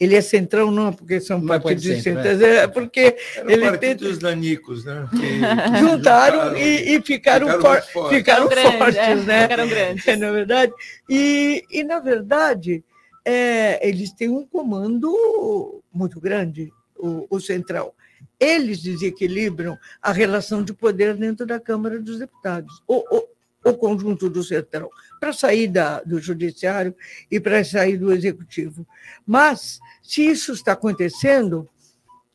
[0.00, 2.56] Ele é centrão não porque são Não é partidos de centro, centro, é.
[2.56, 5.06] é porque Era ele tem dos nanicos, né?
[5.10, 8.16] Que juntaram e, e ficaram, ficaram for- fortes.
[8.18, 9.42] ficaram Ficaram grandes, fortes, é, né?
[9.42, 10.08] ficaram grandes.
[10.08, 10.72] É, na verdade.
[11.08, 12.82] E, e na verdade,
[13.26, 17.92] é, eles têm um comando muito grande, o, o Centrão.
[18.38, 23.28] Eles desequilibram a relação de poder dentro da Câmara dos Deputados, o, o,
[23.68, 24.88] o conjunto do Centrão,
[25.20, 26.94] para sair da, do Judiciário
[27.30, 28.86] e para sair do Executivo.
[29.26, 29.78] Mas,
[30.10, 31.68] se isso está acontecendo,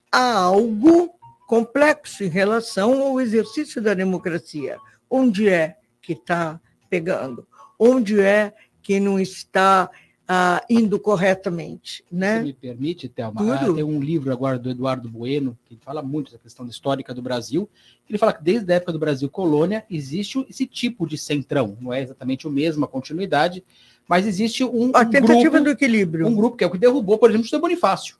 [0.09, 1.13] há algo
[1.45, 4.77] complexo em relação ao exercício da democracia.
[5.09, 6.57] Onde é que está
[6.89, 7.45] pegando?
[7.77, 9.91] Onde é que não está
[10.25, 11.97] ah, indo corretamente?
[11.97, 12.43] Se Né?
[12.43, 13.73] me permite, Thelma, Tudo.
[13.73, 17.21] ah, tem um livro agora do Eduardo Bueno, que fala muito da questão histórica do
[17.21, 17.69] Brasil.
[18.07, 21.77] Ele fala que desde a época do Brasil colônia existe esse tipo de centrão.
[21.81, 23.65] Não é exatamente o mesmo, a continuidade,
[24.07, 26.27] mas existe um, A um tentativa grupo, do equilíbrio.
[26.27, 28.17] um grupo que é o que derrubou, por exemplo, José Bonifácio.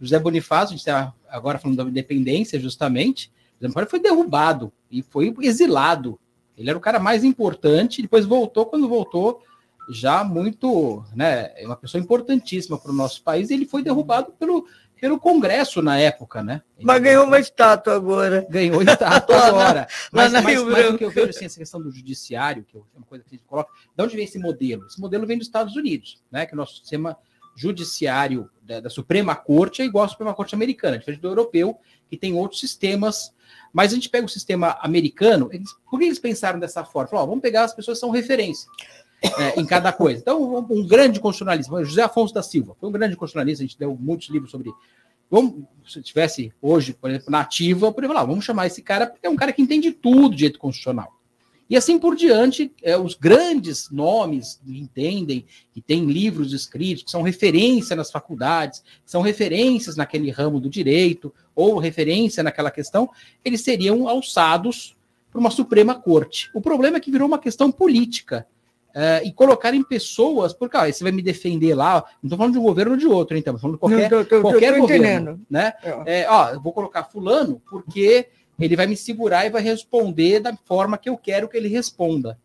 [0.00, 5.02] José Bonifácio, a gente está agora falando da independência, justamente, José Bonifácio foi derrubado e
[5.02, 6.18] foi exilado.
[6.56, 9.42] Ele era o cara mais importante, depois voltou, quando voltou,
[9.90, 14.32] já muito, né, é uma pessoa importantíssima para o nosso país, e ele foi derrubado
[14.38, 14.66] pelo,
[15.00, 16.62] pelo Congresso na época, né?
[16.80, 18.46] Mas ganhou uma estátua agora.
[18.48, 19.80] Ganhou estátua Lá agora.
[19.80, 22.76] lá Mas, na mas, mas o que eu vejo assim, essa questão do judiciário, que
[22.76, 24.86] é uma coisa que a gente coloca, de onde vem esse modelo?
[24.86, 26.46] Esse modelo vem dos Estados Unidos, né?
[26.46, 27.16] Que o nosso sistema
[27.54, 31.78] judiciário da, da Suprema Corte é igual à Suprema Corte americana, diferente do europeu,
[32.08, 33.34] que tem outros sistemas.
[33.72, 37.08] Mas a gente pega o sistema americano, eles, por que eles pensaram dessa forma?
[37.08, 38.68] Falaram, ó, vamos pegar as pessoas que são referência
[39.22, 40.20] é, em cada coisa.
[40.20, 43.96] Então, um, grande constitucionalista, José Afonso da Silva, foi um grande constitucionalista, a gente deu
[43.98, 44.70] muitos livros sobre.
[45.30, 49.06] Vamos, se tivesse hoje, por exemplo, na ativa, eu poderia falar, vamos chamar esse cara,
[49.06, 51.16] porque é um cara que entende tudo de direito constitucional.
[51.68, 57.10] E assim por diante, é, os grandes nomes que entendem, que têm livros escritos, que
[57.10, 63.10] são referência nas faculdades, que são referências naquele ramo do direito, ou referência naquela questão,
[63.44, 64.96] eles seriam alçados
[65.28, 66.50] para uma Suprema Corte.
[66.54, 68.46] O problema é que virou uma questão política.
[68.98, 72.58] É, e colocarem pessoas, porque ah, você vai me defender lá, não estou falando de
[72.58, 74.80] um governo ou de outro, então, estou falando de qualquer, Não, tô- tô- tô qualquer
[74.80, 75.04] governo.
[75.04, 75.40] entendendo.
[75.50, 75.74] Né?
[75.82, 76.22] É.
[76.22, 78.28] É, ó, eu vou colocar fulano porque
[78.58, 82.38] ele vai me segurar e vai responder da forma que eu quero que ele responda.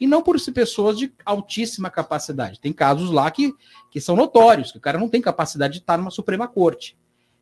[0.00, 2.58] E não por ser pessoas de altíssima capacidade.
[2.58, 3.54] Tem casos lá que,
[3.88, 6.96] que são notórios, que o cara não tem capacidade de estar numa Suprema Corte.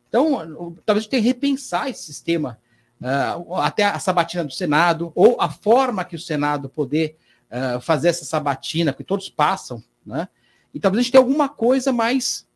[0.07, 2.59] Então, talvez a gente tenha que repensar esse sistema,
[3.01, 7.17] ah, até a sabatina do Senado, ou a forma que o Senado poder
[7.51, 10.27] ah, fazer essa sabatina, que todos passam, né?
[10.73, 12.47] E talvez a gente tenha alguma coisa mais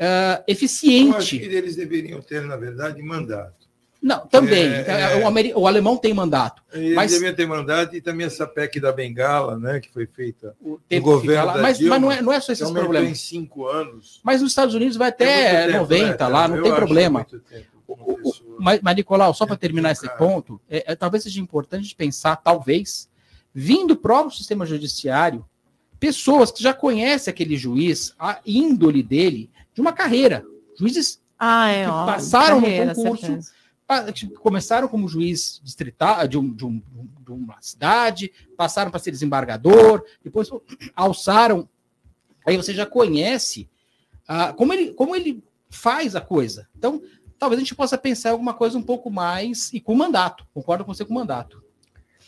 [0.00, 1.38] ah, Eu acho eficiente.
[1.38, 3.68] que eles deveriam ter, na verdade, mandato.
[4.00, 4.64] Não, também.
[4.72, 6.62] É, o, ameri- o alemão tem mandato.
[6.72, 10.54] Ele Mas devia ter mandado e também essa PEC da Bengala, né, que foi feita
[10.62, 13.10] no teve que governo da Mas- Dilma, mas não é- não é só esses problemas.
[13.10, 14.20] em cinco anos.
[14.22, 17.26] Mas nos Estados Unidos vai É até tempo, 90 né, lá, não Eu tem problema.
[18.60, 23.08] Mas, mas, Nicolau, só para terminar esse ponto, é, é, talvez seja importante pensar, talvez,
[23.54, 25.44] vindo do próprio sistema judiciário,
[25.98, 30.44] pessoas que já conhecem aquele juiz, a índole dele, de uma carreira.
[30.78, 33.52] Juízes Ah, é, que ó, passaram carreira, no concurso,
[34.40, 36.82] começaram como juiz distrital de, um- de um-
[37.24, 40.48] de uma cidade, passaram para ser desembargador, depois
[40.94, 41.68] alçaram.
[42.46, 43.68] Aí você já conhece
[44.26, 46.68] ah, como, ele, como ele faz a coisa.
[46.76, 47.00] Então,
[47.38, 50.46] talvez a gente possa pensar em alguma coisa um pouco mais e com mandato.
[50.52, 51.62] Concordo com você com mandato.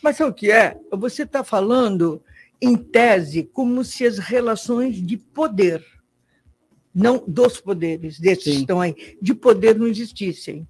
[0.03, 0.77] Mas sabe o que é?
[0.93, 2.23] Você está falando,
[2.61, 5.85] em tese, como se as relações de poder,
[6.95, 10.67] não dos poderes, desses que estão aí, de poder não existissem.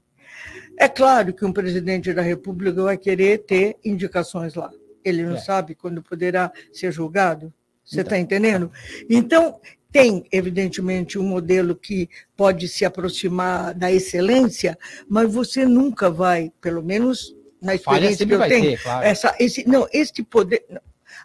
[0.76, 4.70] É claro que um presidente da República vai querer ter indicações lá.
[5.04, 5.40] Ele não É.
[5.40, 7.52] sabe quando poderá ser julgado.
[7.84, 8.36] Você está Então.
[8.38, 8.70] entendendo?
[9.08, 16.52] Então, tem, evidentemente, um modelo que pode se aproximar da excelência, mas você nunca vai,
[16.60, 19.04] pelo menos na experiência que eu vai tenho, ter, claro.
[19.04, 20.64] essa, esse, não, este poder,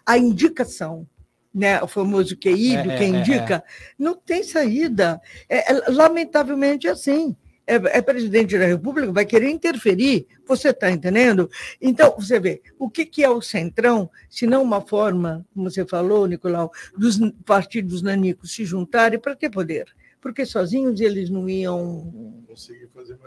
[0.04, 1.06] a indicação,
[1.52, 3.64] né, o famoso QI, do É, que é, é, indica,
[3.98, 5.20] não tem saída.
[5.48, 7.34] É, é, lamentavelmente é assim.
[7.66, 11.50] É, é presidente da República, vai querer interferir, você está entendendo?
[11.80, 15.84] Então, você vê, o que, que é o Centrão, se não uma forma, como você
[15.84, 19.86] falou, Nicolau, dos partidos nanicos se juntarem para ter poder?
[20.20, 22.44] Porque sozinhos eles não iam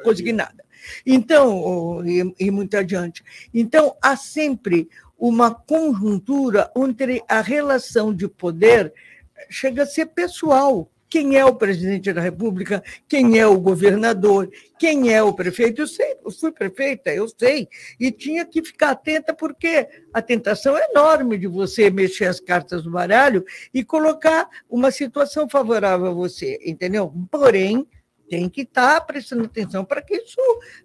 [0.04, 0.64] conseguir nada.
[1.06, 3.24] Então, e, e muito adiante.
[3.54, 8.94] Então, há sempre uma conjuntura entre a relação de poder
[9.50, 10.90] chega a ser pessoal.
[11.10, 12.84] Quem é o presidente da República?
[13.08, 14.50] Quem é o governador?
[14.78, 15.82] Quem é o prefeito?
[15.82, 17.68] Eu sei, eu fui prefeita, eu sei.
[18.00, 22.84] E tinha que ficar atenta, porque a tentação é enorme de você mexer as cartas
[22.84, 23.44] do baralho
[23.74, 27.12] e colocar uma situação favorável a você, entendeu?
[27.32, 27.88] Porém,
[28.30, 30.38] tem que estar prestando atenção para que isso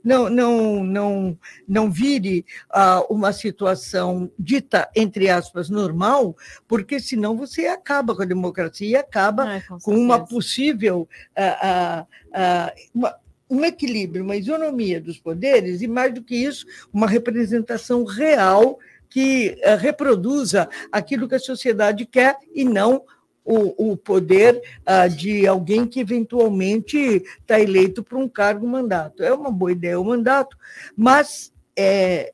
[0.02, 7.66] não, não, não, não vire ah, uma situação dita, entre aspas, normal, porque senão você
[7.66, 11.08] acaba com a democracia e acaba com, uma possível.
[11.36, 13.14] ah, ah, uma,
[13.48, 18.78] um equilíbrio, uma isonomia dos poderes, e mais do que isso, uma representação real
[19.08, 23.04] que ah, reproduza aquilo que a sociedade quer e não
[23.44, 26.96] o, o poder ah, de alguém que eventualmente
[27.40, 29.22] está eleito para um cargo, mandato.
[29.22, 30.56] É uma boa ideia o mandato,
[30.96, 32.32] mas é,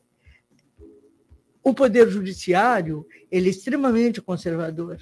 [1.63, 4.99] o poder judiciário ele é extremamente conservador,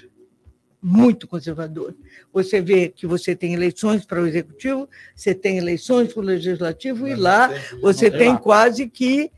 [0.81, 1.95] muito conservador.
[2.33, 7.07] Você vê que você tem eleições para o executivo, você tem eleições para o legislativo
[7.07, 7.51] e lá
[7.83, 9.31] você tem quase que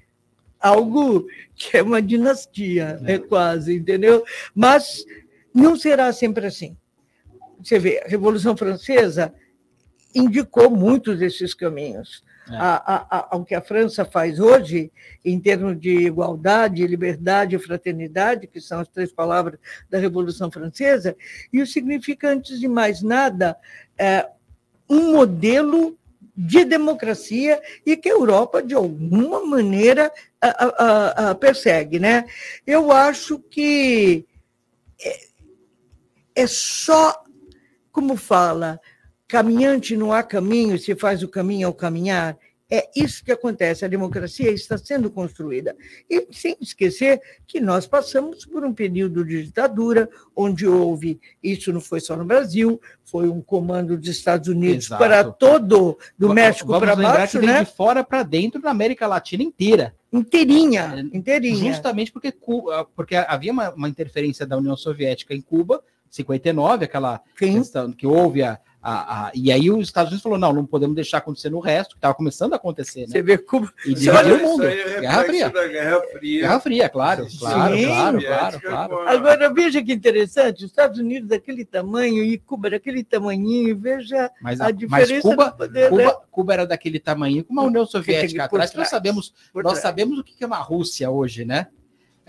[0.61, 4.25] algo que é uma dinastia, é quase, entendeu?
[4.55, 5.05] Mas
[5.55, 6.77] não será sempre assim.
[7.63, 9.35] Você vê, a Revolução Francesa
[10.15, 12.23] indicou muitos desses caminhos.
[12.49, 14.91] A, a, a, ao que a França faz hoje,
[15.25, 21.17] em termos de igualdade, liberdade e fraternidade, que são as três palavras da Revolução Francesa,
[21.53, 23.57] e o significa, antes de mais nada,
[23.97, 24.29] é,
[24.89, 25.97] um modelo
[26.37, 30.11] de democracia e que a Europa, de alguma maneira,
[30.41, 32.01] a, a, a, persegue.
[32.01, 32.25] Né?
[32.67, 34.27] Eu acho que
[36.41, 37.23] é, é só,
[37.93, 38.81] como fala,
[39.27, 42.37] caminhante não há caminho, se faz o caminho ao caminhar.
[42.73, 45.77] É isso que acontece, a democracia está sendo construída.
[46.09, 51.81] E sem esquecer que nós passamos por um período de ditadura, onde houve, isso não
[51.81, 55.03] foi só no Brasil, foi um comando dos Estados Unidos Exato.
[55.03, 57.65] para todo, do Va- México para baixo, né?
[57.65, 59.93] de fora para dentro da América Latina inteira.
[60.13, 61.73] Inteirinha, inteirinha.
[61.73, 62.33] Justamente porque,
[62.73, 68.07] ah, porque havia uma, uma interferência da União Soviética em Cuba, 59, aquela questão que
[68.07, 71.51] houve a, a, a- E aí os Estados Unidos falou: não, não podemos deixar acontecer
[71.51, 73.03] no resto, que estava começando a acontecer.
[73.03, 73.07] Né?
[73.09, 73.73] Você vê Cuba.
[73.87, 74.65] E dividiu o mundo.
[74.67, 75.51] é Guerra Fria.
[75.51, 76.41] da Guerra Fria.
[76.41, 77.87] Guerra Fria, claro, claro, Sim.
[77.87, 78.99] claro, claro, claro.
[79.09, 84.61] Agora, veja que interessante, os Estados Unidos daquele tamanho e Cuba daquele tamanhinho, veja Mas,
[84.61, 85.93] a, a, mas diferença Cuba, do poder.
[85.93, 86.05] né?
[86.05, 89.63] Cuba, Cuba era daquele tamanho como a União Soviética atrás, que nós trás, sabemos, nós
[89.65, 89.79] trás.
[89.81, 91.69] sabemos o que é uma Rússia hoje, né?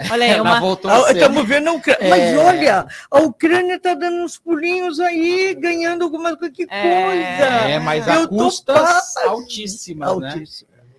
[0.09, 1.17] Olha aí, Ela uma- voltou a Ah, ser.
[1.17, 2.05] Estamos vendo a Ucrânia.
[2.05, 2.09] É.
[2.09, 6.53] Mas olha, a Ucrânia está dando uns pulinhos aí, ganhando alguma coisa.
[6.53, 6.81] Que coisa!
[6.81, 9.29] É, mas a Eu tô custas passada.
[9.29, 10.43] altíssimas, né?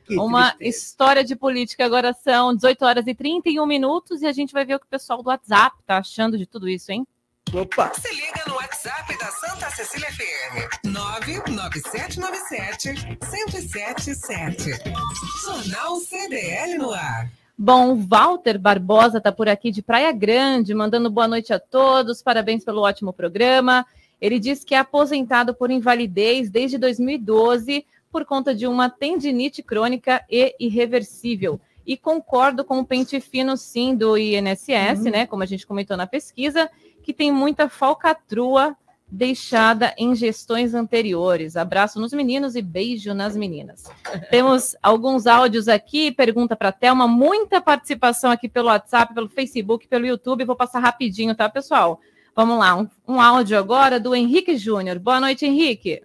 [0.04, 0.70] Que Uma tristeza.
[0.70, 1.84] história de política.
[1.84, 4.90] Agora são 18 horas e 31 minutos e a gente vai ver o que o
[4.90, 7.06] pessoal do WhatsApp tá achando de tudo isso, hein?
[7.54, 7.92] Opa!
[7.94, 10.86] Se liga no WhatsApp da Santa Cecília FM.
[10.86, 12.88] 99797
[13.30, 14.70] 1077.
[15.44, 17.28] Jornal CDL no ar.
[17.56, 22.64] Bom, Walter Barbosa está por aqui de Praia Grande, mandando boa noite a todos, parabéns
[22.64, 23.86] pelo ótimo programa.
[24.20, 30.24] Ele diz que é aposentado por invalidez desde 2012 por conta de uma tendinite crônica
[30.30, 31.60] e irreversível.
[31.86, 35.10] E concordo com o pente fino, sim, do INSS, Uhum.
[35.10, 35.26] né?
[35.26, 36.70] Como a gente comentou na pesquisa,
[37.02, 38.76] que tem muita falcatrua
[39.12, 41.54] deixada em gestões anteriores.
[41.54, 43.84] Abraço nos meninos e beijo nas meninas.
[44.30, 50.06] Temos alguns áudios aqui, pergunta para Thelma, muita participação aqui pelo WhatsApp, pelo Facebook, pelo
[50.06, 50.46] YouTube.
[50.46, 52.00] Vou passar rapidinho, tá, pessoal?
[52.34, 54.98] Vamos lá, um, um áudio agora do Henrique Júnior.
[54.98, 56.02] Boa noite, Henrique.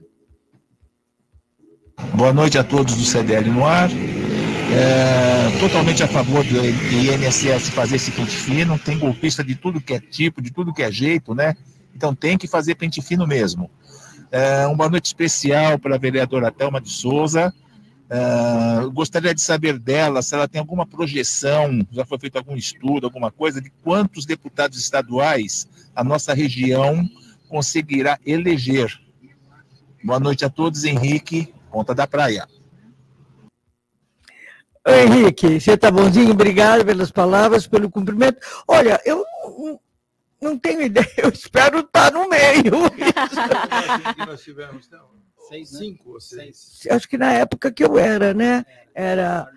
[2.14, 3.90] Boa noite a todos do CDL no ar.
[3.90, 8.78] É, totalmente a favor do INSS fazer esse pente fino.
[8.78, 11.56] Tem golpista de tudo que é tipo, de tudo que é jeito, né?
[11.98, 13.72] Então tem que fazer pente fino mesmo.
[14.32, 17.52] É, uma noite especial para a vereadora Thelma de Souza.
[18.08, 23.08] É, gostaria de saber dela se ela tem alguma projeção, já foi feito algum estudo,
[23.08, 27.04] alguma coisa, de quantos deputados estaduais a nossa região
[27.50, 28.94] conseguirá eleger.
[30.04, 32.48] Boa noite a todos, Henrique, Ponta da Praia.
[34.88, 36.32] Henrique, você tá bonzinho?
[36.32, 38.38] Obrigado pelas palavras, pelo cumprimento.
[38.68, 39.26] Olha, eu
[40.42, 42.90] não, tenho ideia, eu espero estar no meio.
[44.16, 45.10] que nós tivemos, não?
[45.48, 45.80] Seis, né?
[45.80, 46.88] Cinco ou seis.
[46.90, 48.66] Acho que na época que eu era, né?
[48.94, 49.52] Era,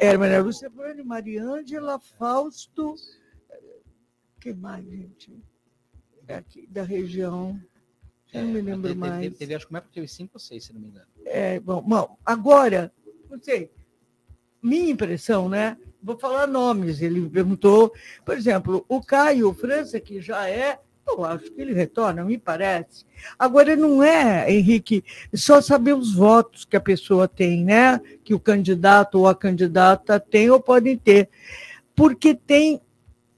[0.00, 2.94] era Maria Lúcia Brani, Mariângela, Fausto.
[4.40, 5.32] que mais, gente?
[6.28, 7.60] Aqui da região.
[8.32, 9.20] Eu não me lembro teve, mais.
[9.20, 11.06] Teve, teve, acho que uma época teve cinco ou seis, se não me engano.
[11.24, 12.92] É, bom, bom, agora,
[13.30, 13.70] não sei,
[14.62, 15.78] minha impressão, né?
[16.06, 17.02] Vou falar nomes.
[17.02, 17.92] Ele perguntou,
[18.24, 23.04] por exemplo, o Caio França, que já é, eu acho que ele retorna, me parece.
[23.36, 25.02] Agora, não é, Henrique,
[25.34, 28.00] só saber os votos que a pessoa tem, né?
[28.22, 31.28] Que o candidato ou a candidata tem ou podem ter.
[31.92, 32.80] Porque tem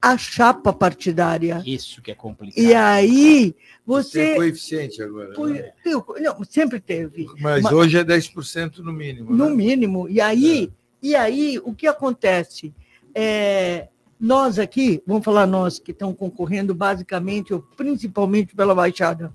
[0.01, 1.63] a chapa partidária.
[1.65, 2.63] Isso que é complicado.
[2.63, 3.55] E aí,
[3.87, 4.27] você.
[4.27, 5.31] Tem coeficiente agora.
[5.31, 5.73] Né?
[5.83, 7.27] tem- Não, sempre teve.
[7.41, 9.35] Mas Ma- hoje é 10% no mínimo.
[9.35, 9.55] no né?
[9.55, 10.07] mínimo.
[10.07, 10.71] E aí,
[11.03, 12.75] e aí o que acontece?
[13.15, 13.89] É,
[14.21, 19.33] nós aqui, vamos falar nós que estão concorrendo basicamente ou principalmente pela Baixada.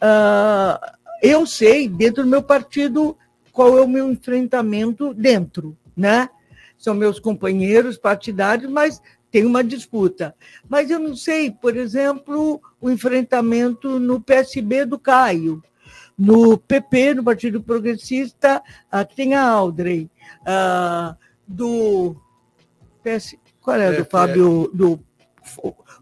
[0.00, 3.16] ah, eu sei, dentro do meu partido,
[3.52, 6.30] qual é o meu enfrentamento dentro, né?
[6.78, 10.34] São meus companheiros partidários, mas tem uma disputa.
[10.66, 15.62] Mas eu não sei, por exemplo, o enfrentamento no PSB do Caio.
[16.20, 18.62] No PP, no Partido Progressista,
[18.92, 20.10] ah, tem a Aldrey.
[20.44, 21.16] Ah,
[21.48, 22.14] do
[23.02, 24.04] PS, qual é, do.
[24.04, 25.00] Fábio do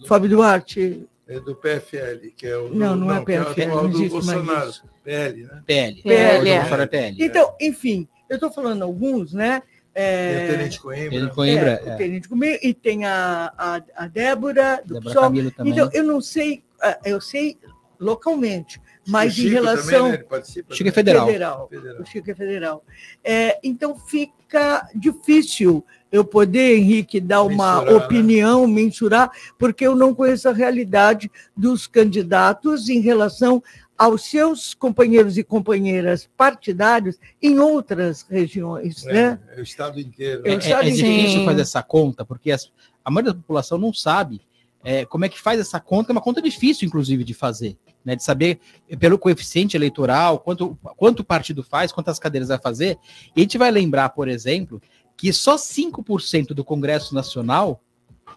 [0.06, 1.08] Fábio Duarte?
[1.28, 2.74] É do PFL, que é o.
[2.74, 4.70] Não, não é que o PFL, atual não do existe mais Bolsonaro.
[4.70, 4.84] isso.
[5.04, 5.62] PL, né?
[5.64, 6.02] PL.
[6.02, 6.56] PL, É, é.
[6.56, 7.24] É PL.
[7.24, 9.62] Então, enfim, eu estou falando alguns, né?
[9.94, 11.10] É, Tem o Tenente Coimbra.
[11.10, 11.94] Tenente Coimbra, é, é.
[11.94, 15.22] o Tenente Coimbra, e tem a, a, a Débora do Débora PSOL.
[15.22, 15.72] Camilo também.
[15.72, 17.58] Então, eu não sei, ah, eu sei
[17.98, 20.10] localmente, mas Chico em relação.
[20.12, 20.42] Também, né?
[20.70, 20.90] Chico é né?
[20.92, 21.26] federal.
[21.26, 21.68] Federal.
[21.68, 22.02] Federal.
[22.02, 22.84] O Chico é federal.
[23.24, 27.92] É, então fica difícil eu poder, Henrique, dar uma Mensurar, né?
[28.06, 33.62] opinião, mensurar, porque eu não conheço a realidade dos candidatos em relação
[33.96, 39.40] aos seus companheiros e companheiras partidários em outras regiões, É, né?
[39.56, 40.42] é o estado inteiro.
[40.46, 41.44] Eu É, já é difícil Sim.
[41.44, 42.70] fazer essa conta, porque as-
[43.04, 44.40] a maioria da população não sabe
[44.84, 48.16] é, como é que faz essa conta, é uma conta difícil, inclusive, de fazer, né?
[48.16, 48.58] De saber
[48.98, 52.98] pelo coeficiente eleitoral, quanto, quanto o partido faz, quantas cadeiras vai fazer.
[53.36, 54.80] E a gente vai lembrar, por exemplo,
[55.16, 57.82] que só 5% do Congresso Nacional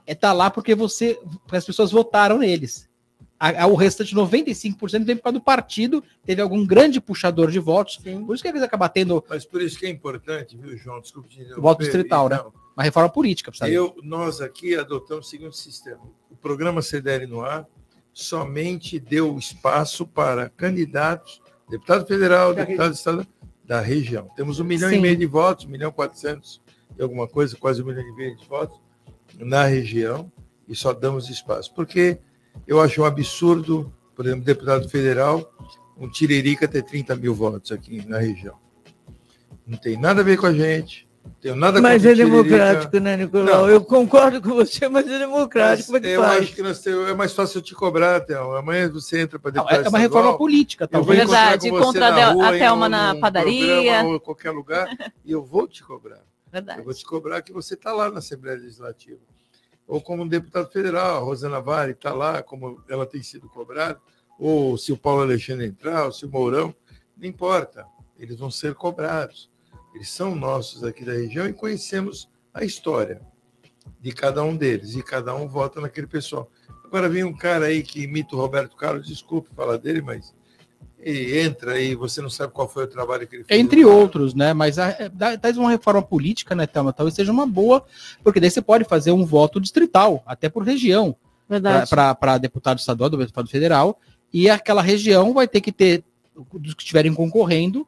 [0.08, 2.90] é tá lá porque você porque as pessoas votaram neles.
[3.40, 7.60] A- a- o restante 95% vem por causa do partido, teve algum grande puxador de
[7.60, 7.98] votos.
[7.98, 11.02] Por isso que eles acabam tendo Mas por isso que é importante, viu, João?
[11.02, 11.62] Desculpe te interromper.
[11.62, 12.38] voto distrital, né?
[12.38, 17.26] Não, Uma reforma política, precisa Eu, nós aqui adotamos o seguinte sistema: o programa CDL
[17.28, 17.68] no ar
[18.14, 23.26] somente deu espaço para candidatos, deputado federal, Da deputado estadual
[23.64, 24.30] da região.
[24.36, 24.98] Temos um milhão Sim.
[24.98, 26.62] e meio de votos, um milhão e quatrocentos
[26.98, 28.78] e alguma coisa, quase um milhão e meio de votos
[29.40, 30.32] na região
[30.68, 31.74] e só damos espaço.
[31.74, 32.20] Porque
[32.68, 35.54] eu acho um absurdo, por exemplo, deputado federal,
[35.98, 38.58] um Tiririca ter 30 mil votos aqui na região.
[39.66, 41.08] Não tem nada a ver com a gente.
[41.42, 43.46] Não tenho nada Mas contra é democrático, né, Nicolau?
[43.64, 43.70] Não.
[43.70, 45.78] Eu concordo com você, mas é democrático.
[45.78, 46.44] Mas Como é que eu faz?
[46.44, 48.56] acho que nós temos, é mais fácil eu te cobrar, Théo.
[48.56, 51.20] Amanhã você entra para Não, deputado é uma reforma estadual, política, talvez.
[51.20, 53.74] encontrar Verdade, contra a rua, a em Thelma um- na padaria.
[53.76, 54.88] programa ou qualquer lugar,
[55.26, 56.22] e eu vou te cobrar.
[56.52, 56.80] Verdade.
[56.80, 59.18] Eu vou te cobrar que você está lá na Assembleia Legislativa.
[59.88, 64.00] ou como deputado federal, a Rosana Vale está lá, como ela tem sido cobrada,
[64.40, 66.74] ou se o Paulo Alexandre entrar, ou se o Mourão,
[67.18, 67.86] não importa,
[68.18, 69.50] eles vão ser cobrados.
[69.94, 73.22] Eles são nossos aqui da região e conhecemos a história
[74.00, 76.50] de cada um deles, e cada um vota naquele pessoal.
[76.84, 80.34] Agora vem um cara aí que imita o Roberto Carlos, desculpe falar dele, mas
[81.04, 83.60] e entra e você não sabe qual foi o trabalho que ele fez.
[83.60, 84.54] Entre outros, né?
[84.54, 86.94] Mas é, dá uma reforma política, né, Thelma?
[86.94, 87.84] Talvez seja uma boa,
[88.24, 91.16] porque daí você pode fazer um voto distrital, até por região,
[91.90, 94.00] para deputado estadual, deputado federal,
[94.32, 96.04] e aquela região vai ter que ter,
[96.54, 97.88] dos que estiverem concorrendo,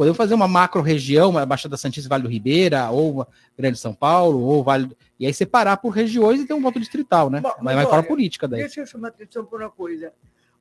[0.00, 4.40] podemos fazer uma macro região, uma Baixada Santista Vale do Ribeira, ou Grande São Paulo,
[4.40, 4.96] ou Vale.
[5.18, 7.38] E aí separar por regiões e ter um voto distrital, né?
[7.42, 8.60] Mas, mas vai fora política daí.
[8.60, 10.10] Deixa eu chamar a atenção por uma coisa.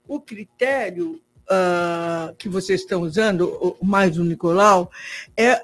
[0.06, 4.92] O critério uh, que vocês estão usando, mais o Nicolau,
[5.38, 5.64] é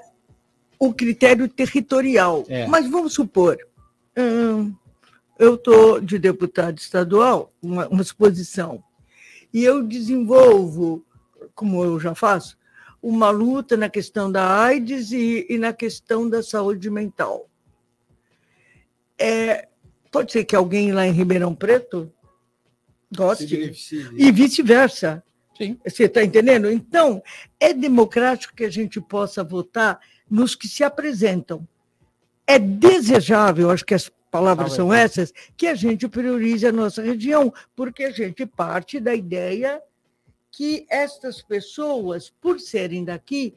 [0.78, 2.46] o critério territorial.
[2.48, 2.66] É.
[2.66, 3.58] Mas vamos supor,
[4.16, 4.72] hum,
[5.38, 8.82] eu estou de deputado estadual, uma, uma exposição,
[9.52, 11.04] e eu desenvolvo,
[11.54, 12.56] como eu já faço,
[13.06, 17.48] uma luta na questão da AIDS e, e na questão da saúde mental.
[19.16, 19.68] É,
[20.10, 22.12] pode ser que alguém lá em Ribeirão Preto
[23.16, 23.72] goste,
[24.16, 25.22] e vice-versa.
[25.86, 26.68] Você está entendendo?
[26.68, 27.22] Então,
[27.60, 31.66] é democrático que a gente possa votar nos que se apresentam.
[32.44, 35.04] É desejável, acho que as palavras ah, são é.
[35.04, 39.80] essas, que a gente priorize a nossa região, porque a gente parte da ideia
[40.56, 43.54] que estas pessoas, por serem daqui,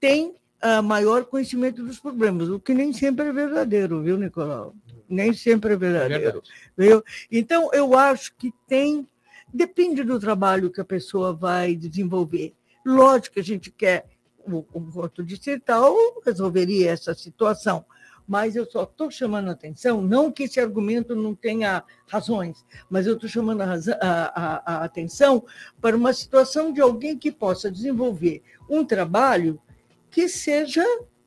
[0.00, 4.74] têm uh, maior conhecimento dos problemas, o que nem sempre é verdadeiro, viu, Nicolau?
[5.08, 6.42] Nem sempre é verdadeiro.
[6.76, 7.04] É viu?
[7.30, 9.06] Então, eu acho que tem
[9.52, 12.54] Depende do trabalho que a pessoa vai desenvolver.
[12.86, 14.06] Lógico que a gente quer
[14.38, 15.94] o, o voto distrital
[16.24, 17.84] resolveria essa situação,
[18.30, 23.04] mas eu só estou chamando a atenção, não que esse argumento não tenha razões, mas
[23.04, 25.44] eu estou chamando a, a, a, atenção
[25.80, 29.60] para uma situação de alguém que possa desenvolver um trabalho
[30.08, 30.84] que seja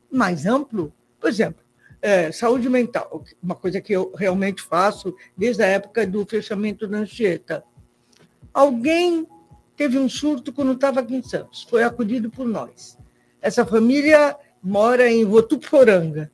[0.09, 0.93] mais amplo.
[1.19, 1.61] Por exemplo,
[2.01, 6.99] é, saúde mental, uma coisa que eu realmente faço desde a época do fechamento da
[6.99, 7.65] Anchieta.
[8.53, 9.27] Alguém
[9.75, 12.97] teve um surto quando estava aqui em Santos, foi acudido por nós.
[13.41, 16.31] Essa família mora em Votuporanga.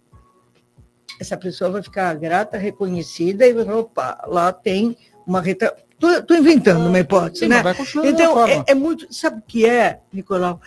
[1.19, 4.97] Essa pessoa vai ficar grata, reconhecida e vai falar, opa, lá tem
[5.27, 5.75] uma reta.
[6.01, 7.61] Estou inventando uma hipótese, Sim, né?
[8.05, 9.13] então, é, é, muito.
[9.13, 10.61] Sabe o que é, Nicolau?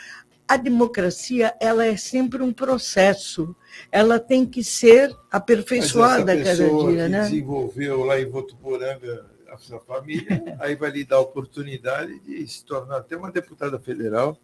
[0.46, 3.56] A democracia ela é sempre um processo.
[3.90, 7.20] Ela tem que ser aperfeiçoada cada dia, que né?
[7.22, 12.64] Desenvolveu lá em Votuporanga a sua família, aí vai lhe dar a oportunidade de se
[12.64, 14.38] tornar até uma deputada federal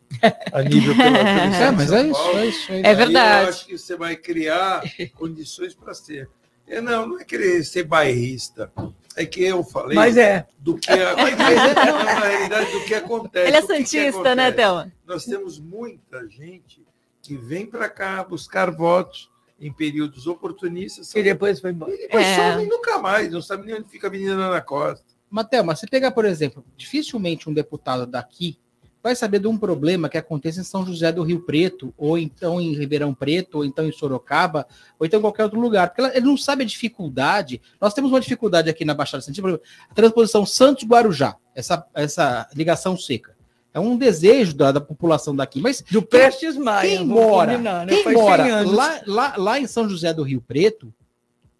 [0.52, 1.16] a nível pela
[1.56, 2.72] é, mas é isso, é isso.
[2.72, 3.42] É, é verdade.
[3.44, 4.82] Eu acho que você vai criar
[5.14, 6.28] condições para ser.
[6.66, 8.70] É, não, não é querer ser bairrista.
[9.16, 10.46] É que eu falei mas é.
[10.58, 13.48] do que é, na realidade do que acontece.
[13.48, 14.92] Ele é santista, né, Thelma?
[15.06, 16.86] Nós temos muita gente
[17.22, 19.30] que vem para cá buscar votos
[19.60, 21.14] em períodos oportunistas.
[21.14, 21.94] E depois foi embora.
[21.94, 22.52] E depois é.
[22.52, 25.04] some nunca mais, não sabe nem onde fica a Avenida Ana Costa.
[25.30, 28.58] Matheus, mas você pegar, por exemplo, dificilmente um deputado daqui
[29.02, 32.60] vai saber de um problema que acontece em São José do Rio Preto, ou então
[32.60, 34.66] em Ribeirão Preto, ou então em Sorocaba,
[34.98, 37.60] ou então em qualquer outro lugar, porque ele não sabe a dificuldade.
[37.80, 43.37] Nós temos uma dificuldade aqui na Baixada Santista, a transposição Santos-Guarujá, essa, essa ligação seca.
[43.72, 45.60] É um desejo da, da população daqui.
[45.60, 46.98] Mas do Prestes Maia.
[46.98, 48.02] Quem mora, combinar, né?
[48.02, 50.92] quem mora lá, lá, lá em São José do Rio Preto,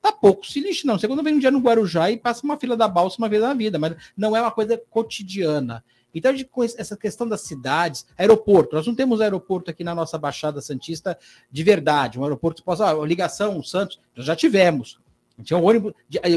[0.00, 0.98] tá pouco se lixe, não.
[0.98, 3.54] Segundo vem um dia no Guarujá e passa uma fila da balsa uma vez na
[3.54, 5.84] vida, mas não é uma coisa cotidiana.
[6.14, 6.48] Então, de,
[6.78, 11.18] essa questão das cidades, aeroporto, nós não temos aeroporto aqui na nossa Baixada Santista
[11.50, 14.98] de verdade, um aeroporto que possa, ah, ligação, Santos, nós já tivemos.
[15.44, 15.92] Tinha um ônibus,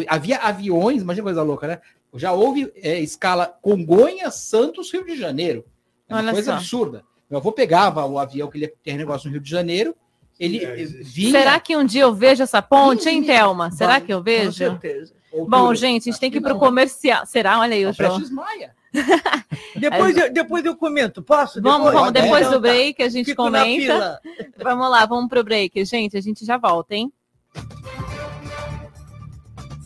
[0.07, 1.82] havia aviões, imagina coisa louca, né?
[2.16, 5.66] Já houve é, escala Congonhas, Santos, Rio de Janeiro.
[6.07, 6.57] É uma Olha coisa só.
[6.57, 7.03] absurda.
[7.30, 9.95] Meu avô pegava o avião que ele ter negócio no Rio de Janeiro,
[10.38, 11.32] ele é, vinha...
[11.32, 13.72] Será que um dia eu vejo essa ponte, hein, Thelma?
[13.72, 14.47] Será que eu vejo?
[14.47, 15.14] Com certeza.
[15.47, 17.26] Bom, gente, a gente tem que ir para o comercial.
[17.26, 17.59] Será?
[17.59, 18.20] Olha aí, o João.
[18.32, 18.76] Maia.
[19.80, 21.62] depois, eu, depois eu comento, posso?
[21.62, 24.20] Vamos, depois, vamos, depois do break a gente Fico comenta.
[24.57, 25.86] Vamos lá, vamos para o break.
[25.86, 27.14] Gente, a gente já volta, hein?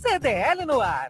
[0.01, 1.09] CDL no ar.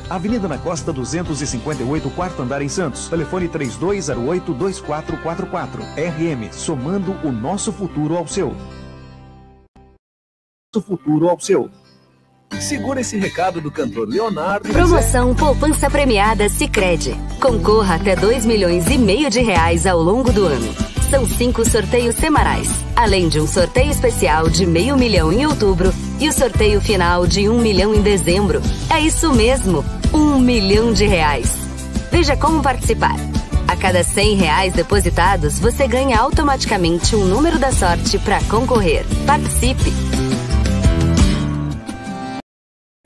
[0.09, 3.07] Avenida na Costa 258, quarto andar em Santos.
[3.07, 5.81] Telefone 3208-2444.
[5.95, 8.55] RM, somando o nosso futuro ao seu.
[10.73, 11.69] Nosso futuro ao seu.
[12.59, 14.69] Segura esse recado do cantor Leonardo.
[14.69, 17.15] Promoção Poupança Premiada Sicredi.
[17.41, 20.73] Concorra até 2 milhões e meio de reais ao longo do ano.
[21.09, 25.91] São cinco sorteios semanais, além de um sorteio especial de meio milhão em outubro
[26.21, 28.61] e o sorteio final de um milhão em dezembro.
[28.91, 31.51] É isso mesmo, um milhão de reais.
[32.11, 33.15] Veja como participar.
[33.67, 39.03] A cada 100 reais depositados, você ganha automaticamente um número da sorte para concorrer.
[39.25, 39.91] Participe!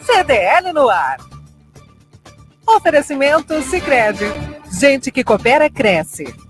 [0.01, 1.18] CDL no ar.
[2.68, 4.26] Oferecimento Sicredi.
[4.70, 6.45] Gente que coopera cresce.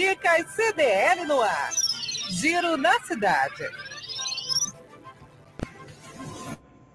[0.00, 1.68] Dicas CDL no ar.
[2.30, 3.68] Giro na cidade.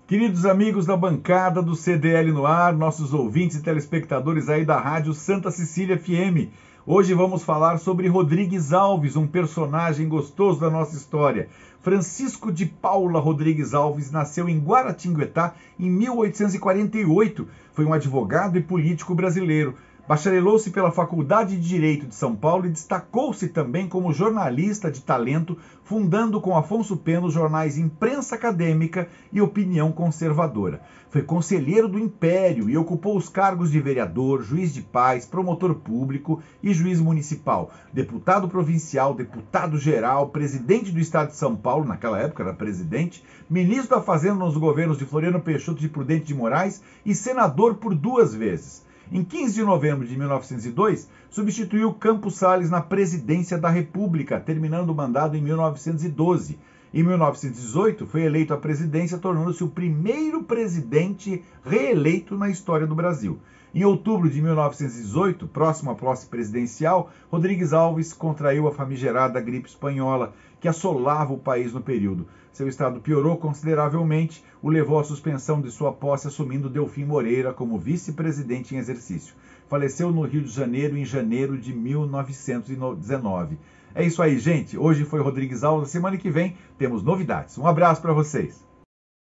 [0.08, 5.14] Queridos amigos da bancada do CDL no ar, nossos ouvintes e telespectadores aí da Rádio
[5.14, 6.51] Santa Cecília FM.
[6.84, 11.47] Hoje vamos falar sobre Rodrigues Alves, um personagem gostoso da nossa história.
[11.84, 17.47] Francisco de Paula Rodrigues Alves nasceu em Guaratinguetá em 1848.
[17.72, 19.76] Foi um advogado e político brasileiro.
[20.08, 25.58] Bacharelou-se pela Faculdade de Direito de São Paulo e destacou-se também como jornalista de talento,
[25.84, 30.80] fundando com Afonso Pena os jornais Imprensa Acadêmica e Opinião Conservadora.
[31.10, 36.39] Foi conselheiro do Império e ocupou os cargos de vereador, juiz de paz, promotor público
[36.62, 42.43] e juiz municipal, deputado provincial, deputado geral, presidente do Estado de São Paulo, naquela época
[42.43, 47.16] era presidente, ministro da Fazenda nos governos de Floriano Peixoto e Prudente de Moraes e
[47.16, 48.86] senador por duas vezes.
[49.12, 54.95] Em 15 de novembro de 1902, substituiu Campos Salles na presidência da República, terminando o
[54.95, 56.58] mandato em 1912.
[56.91, 63.39] Em 1918, foi eleito à presidência, tornando-se o primeiro presidente reeleito na história do Brasil.
[63.76, 70.34] Em outubro de 1918, próximo à posse presidencial, Rodrigues Alves contraiu a famigerada gripe espanhola,
[70.66, 72.28] que assolava o país no período.
[72.51, 77.78] Seu estado piorou consideravelmente, o levou à suspensão de sua posse, assumindo Delfim Moreira como
[77.78, 79.36] vice-presidente em exercício.
[79.70, 83.59] Faleceu no Rio de Janeiro em janeiro de 1919.
[83.93, 84.76] É isso aí, gente.
[84.76, 85.91] Hoje foi Rodrigues Alves.
[85.91, 87.59] Semana que vem temos novidades.
[87.59, 88.66] Um abraço para vocês.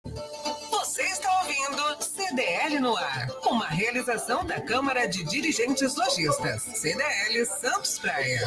[0.03, 6.61] Você está ouvindo CDL no ar, uma realização da Câmara de Dirigentes Lojistas.
[6.61, 8.41] CDL Santos Praia.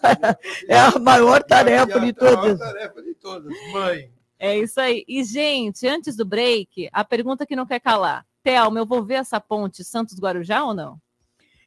[0.68, 2.62] é a maior tarefa de todas.
[2.62, 4.12] A maior tarefa de todas, mãe.
[4.38, 5.06] É isso aí.
[5.08, 8.26] E, gente, antes do break, a pergunta que não quer calar.
[8.44, 11.02] Thelma, eu vou ver essa ponte Santos-Guarujá ou não?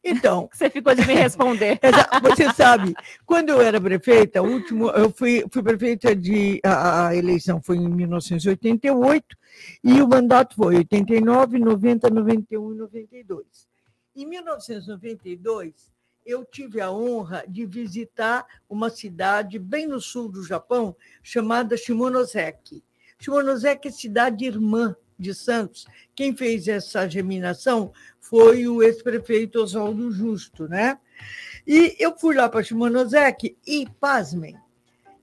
[0.05, 0.49] Então.
[0.53, 1.81] Você ficou de me responder.
[2.23, 6.61] Você sabe, quando eu era prefeita, último, eu fui, fui prefeita de.
[6.65, 9.37] A, a eleição foi em 1988
[9.83, 13.45] e o mandato foi 89, 90, 91 e 92.
[14.15, 15.93] Em 1992,
[16.25, 22.83] eu tive a honra de visitar uma cidade bem no sul do Japão, chamada Shimonoseki.
[23.19, 25.87] Shimonoseki é cidade irmã de Santos.
[26.15, 30.99] Quem fez essa germinação foi o ex-prefeito Oswaldo Justo, né?
[31.67, 34.57] E eu fui lá para Shimonoseki e, pasmem,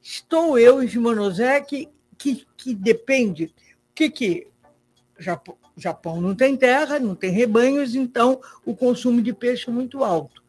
[0.02, 3.46] estou eu em Shimonoseki, que, que depende.
[3.46, 4.48] O que que.
[5.18, 10.04] Japão, Japão não tem terra, não tem rebanhos, então o consumo de peixe é muito
[10.04, 10.44] alto.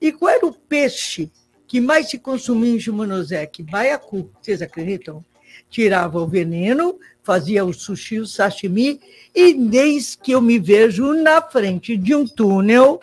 [0.00, 1.30] E qual era o peixe
[1.66, 3.62] que mais se consumia em Shimonoseki?
[3.62, 5.24] Baiacu, vocês acreditam?
[5.70, 6.98] Tirava o veneno,
[7.28, 9.02] fazia o sushi, o sashimi,
[9.34, 13.02] e desde que eu me vejo na frente de um túnel,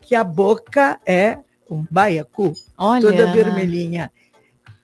[0.00, 1.38] que a boca é
[1.70, 3.02] um baiacu, Olha.
[3.02, 4.10] toda vermelhinha.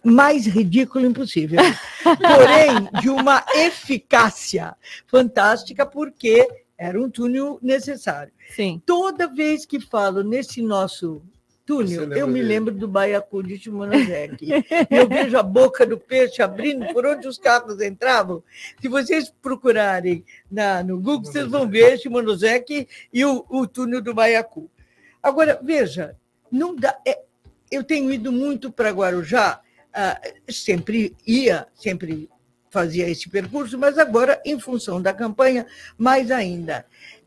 [0.05, 1.59] Mais ridículo impossível.
[2.05, 6.47] Porém, de uma eficácia fantástica, porque
[6.77, 8.31] era um túnel necessário.
[8.55, 8.83] Sim.
[8.85, 11.22] Toda vez que falo nesse nosso
[11.74, 12.48] lembra eu me dele?
[12.48, 14.48] lembro do baiacu de Shimonoseki.
[14.90, 18.42] eu vejo a boca do peixe abrindo por onde os carros entravam.
[18.80, 24.14] Se vocês procurarem na, no Google, vocês vão ver Shimonoseki e o, o túnel do
[24.14, 24.70] baiacu.
[25.22, 26.16] Agora, veja,
[26.50, 26.96] não dá.
[27.04, 27.22] é-
[27.70, 29.60] eu tenho ido muito para Guarujá,
[29.92, 32.28] ah, sempre ia, sempre
[32.70, 35.66] fazia esse percurso, mas agora, em função da campanha,
[35.98, 36.86] mais ainda.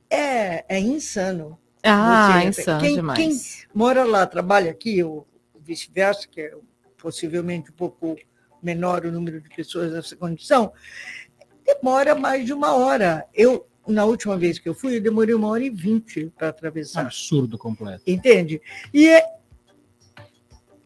[0.09, 1.59] É, é insano.
[1.83, 3.17] Ah, insano quem, demais.
[3.17, 5.27] Quem mora lá, trabalha aqui, ou
[5.61, 6.53] vice-versa, que é
[6.97, 8.17] possivelmente um pouco
[8.61, 10.73] menor o número de pessoas nessa condição,
[11.65, 13.25] demora mais de uma hora.
[13.33, 17.01] Eu, na última vez que eu fui, eu demorei uma hora e vinte para atravessar.
[17.01, 18.03] Absurdo completo.
[18.05, 18.61] Entende?
[18.93, 19.25] E, é-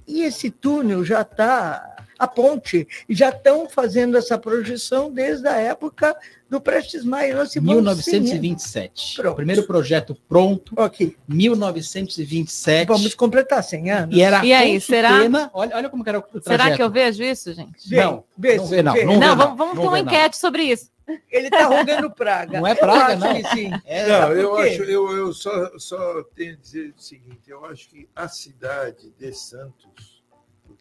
[0.05, 1.92] e esse túnel já está,
[2.23, 6.15] a ponte, já estão fazendo essa projeção desde a época
[6.49, 7.35] do Prestes Maia.
[7.35, 9.15] Nós se vamos 1927.
[9.15, 9.33] Pronto.
[9.33, 10.73] O primeiro projeto pronto.
[10.77, 11.15] Ok.
[11.27, 12.87] 1927.
[12.87, 14.15] Vamos completar 100 anos.
[14.15, 15.49] E era E aí, será- Pena.
[15.53, 16.49] Olha, olha como que era o trajeto.
[16.49, 17.89] Será que eu vejo isso, gente?
[17.91, 18.93] Não, Vê, não vê não.
[18.93, 19.03] vê.
[19.05, 19.37] Não, vê, Não, não.
[19.37, 20.91] vamos, vamos Não ter uma enquete sobre isso.
[21.29, 22.59] Ele está rogando praga.
[22.61, 23.35] Não é praga, não.
[23.51, 23.69] sim.
[23.85, 27.89] É, Não, eu acho, eu, eu só, só tenho a dizer o seguinte: eu acho
[27.89, 30.12] que a cidade de Santos,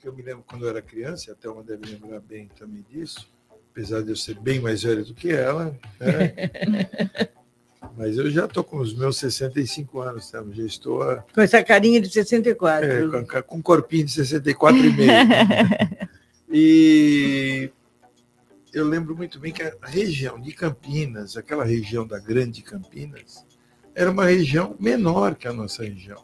[0.06, 3.30] eu me lembro quando eu era criança, até uma deve lembrar bem também disso,
[3.70, 6.34] apesar de eu ser bem mais velho do que ela, né?
[7.96, 10.44] mas eu já estou com os meus 65 anos, tá?
[10.52, 12.86] já estou a, Com essa carinha de 64.
[12.86, 15.10] é, com, com um corpinho de 64 e meio.
[16.54, 17.70] E
[18.74, 23.46] eu lembro muito bem que a região de Campinas, aquela região da Grande Campinas,
[23.94, 26.22] era uma região menor que a nossa região.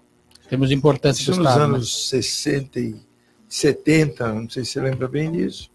[0.48, 1.68] Temos importância Isso do nos Estado.
[1.68, 1.74] né?
[1.76, 3.07] anos 60 e
[3.48, 5.70] 70, não sei se você lembra bem disso,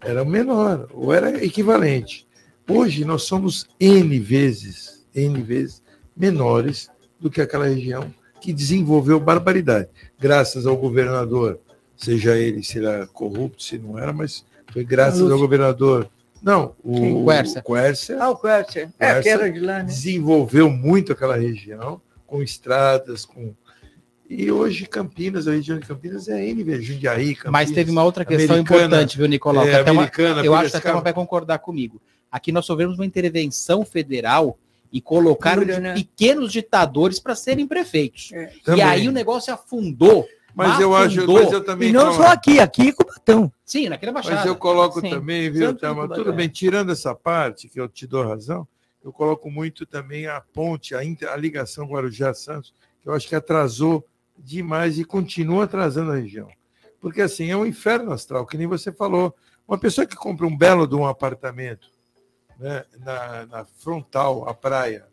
[0.00, 2.26] era menor, ou era equivalente.
[2.68, 5.82] Hoje nós somos N vezes, N vezes
[6.16, 11.58] menores do que aquela região que desenvolveu barbaridade, graças ao governador,
[11.96, 16.10] seja ele se era corrupto, se não era, mas foi graças ao governador.
[16.42, 17.24] Não, o?
[17.24, 17.62] Quercia.
[17.62, 18.92] Quercia Ah, o Quercia.
[18.98, 19.84] É, que era de lá, né?
[19.84, 23.54] desenvolveu muito aquela região, com estradas, com.
[24.28, 27.52] E hoje Campinas, a região de Campinas é N, vezes, Jundiaí, Campinas.
[27.52, 29.66] Mas teve uma outra questão Americana, importante, viu, Nicolau?
[29.66, 30.10] é, até uma-
[30.42, 30.80] eu acho que a.
[30.80, 32.00] Thelma vai concordar comigo.
[32.32, 34.58] Aqui nós sofremos uma intervenção federal
[34.92, 35.94] e colocaram né?
[35.94, 38.30] pequenos ditadores para serem prefeitos.
[38.32, 38.52] É.
[38.56, 38.82] E Também.
[38.84, 40.26] aí o negócio afundou.
[40.56, 43.52] Mas eu acho, mas eu também E não coloco- só aqui, aqui em Cubatão.
[43.64, 44.36] Sim, naquela baixada.
[44.36, 45.10] Mas eu coloco Sim.
[45.10, 45.74] também, viu, e
[46.14, 48.66] Tudo bem, tirando essa parte, que eu te dou razão,
[49.04, 52.72] eu coloco muito também a ponte, a, inter- a ligação Guarujá-Santos,
[53.02, 54.04] que eu acho que atrasou
[54.38, 56.48] demais e continua atrasando a região.
[57.00, 59.34] Porque, assim, é um inferno astral, que nem você falou.
[59.66, 61.90] Uma pessoa que compra um belo de um apartamento
[62.58, 65.06] né, na, na frontal, à praia,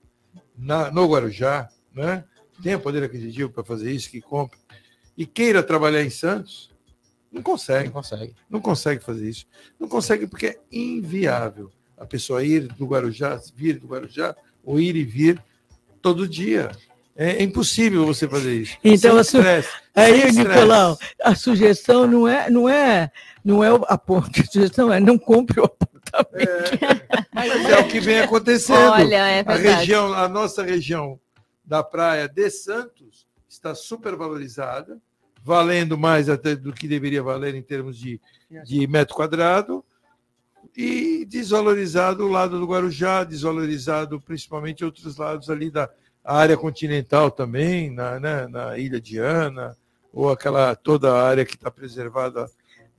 [0.58, 2.24] na, no Guarujá, né,
[2.62, 4.58] tenha poder aquisitivo para fazer isso, que compra,
[5.18, 6.72] e queira trabalhar em Santos,
[7.32, 7.86] não consegue.
[7.86, 8.36] Não consegue.
[8.50, 9.48] Não consegue fazer isso.
[9.80, 14.96] Não consegue porque é inviável a pessoa ir do Guarujá, vir do Guarujá, ou ir
[14.96, 15.42] e vir
[16.02, 16.72] todo dia.
[17.16, 18.78] É impossível você fazer isso.
[18.84, 20.44] Então, Sem a su- Aí, sem.
[20.46, 23.12] Nicolau, a sugestão não é, não é,
[23.44, 26.50] não é a ponte, a sugestão é não compre o apartamento.
[27.34, 28.92] Mas é o que vem acontecendo.
[28.92, 31.20] Olha, é a região, a nossa região
[31.66, 34.98] da praia de Santos está supervalorizada,
[35.44, 38.20] valendo mais até do que deveria valer em termos de,
[38.64, 39.84] de metro quadrado,
[40.76, 45.90] e desvalorizado o lado do Guarujá, desvalorizado principalmente outros lados ali da,
[46.24, 49.76] a área continental também, na, né, na Ilha de Ana,
[50.14, 52.50] ou aquela toda a área que está preservada.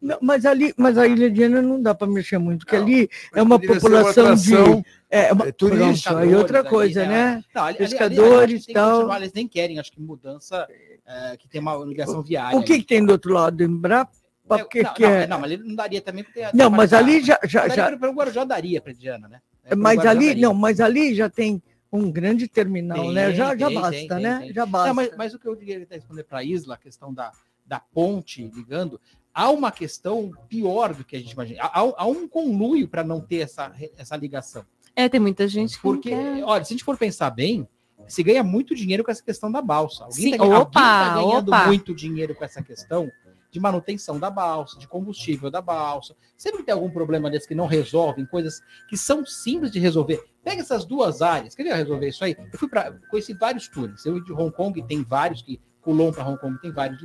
[0.01, 3.09] Não, mas ali, mas a Ilha de Ana não dá para mexer muito, porque ali
[3.33, 7.03] é uma ser uma população de atração, é, uma, é, pronto, aí outra ali, coisa,
[7.05, 7.45] é, né?
[7.55, 8.93] Não, ali- ali- ali Pescadores e tal.
[8.97, 10.67] continuar, Eles nem querem, acho que mudança
[11.07, 12.59] é, que tem uma ligação viária.
[12.59, 14.11] O que, que tem do outro lado do Embrapa?
[14.49, 15.27] O que, não, que não, é?
[15.29, 18.01] não, mas ele não daria também porque Não, mas ali já- já- Daria já- Pelo,
[18.01, 19.41] pelo Guarujá daria para Diana, né?
[19.65, 20.43] É, Mas ali, daria.
[20.43, 21.63] não, mas ali já tem
[21.93, 23.35] um grande terminal, Tem, né?
[23.35, 24.39] Já, já tem, basta, tem, né?
[24.41, 24.53] tem.
[24.55, 24.89] Já basta.
[24.89, 27.31] Não, mas, mas o que eu queria responder para a Isla, a questão da,
[27.67, 29.01] da ponte ligando,
[29.35, 31.63] há uma questão pior do que a gente imagina.
[31.63, 34.65] Há, há- um conluio para não ter essa, essa ligação.
[34.97, 36.43] É, tem muita gente que Porque, quer.
[36.45, 37.69] olha, se a gente for pensar bem,
[38.09, 40.05] se ganha muito dinheiro com essa questão da balsa.
[40.05, 41.67] Alguém Sim, tá, ganhando- opa, alguém tá ganhando opa.
[41.67, 43.11] muito dinheiro com essa questão
[43.51, 46.17] de manutenção da balsa, de combustível da balsa.
[46.39, 50.23] Sempre tem algum problema desse que não resolvem, coisas que são simples de resolver.
[50.45, 52.37] Pega essas duas áreas, queria resolver isso aí.
[52.53, 54.05] Eu fui para conheci vários túneis.
[54.05, 57.03] Eu de Hong Kong tem vários que Colom para Hong Kong tem vários,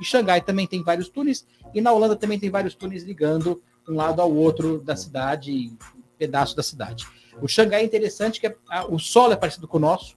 [0.00, 3.94] e Xangai também tem vários túneis, e na Holanda também tem vários túneis ligando um
[3.96, 7.06] lado ao outro da cidade, um pedaço da cidade.
[7.42, 10.14] O Xangai é interessante que é- a- o solo é parecido com o nosso,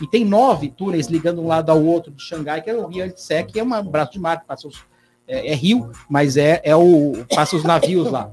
[0.00, 3.04] e tem nove túneis ligando um lado ao outro de Xangai, que é o Rio
[3.04, 4.84] Yangtze, que é um braço de mar que passa os,
[5.28, 8.32] é, é rio, mas é, é o passa os navios lá.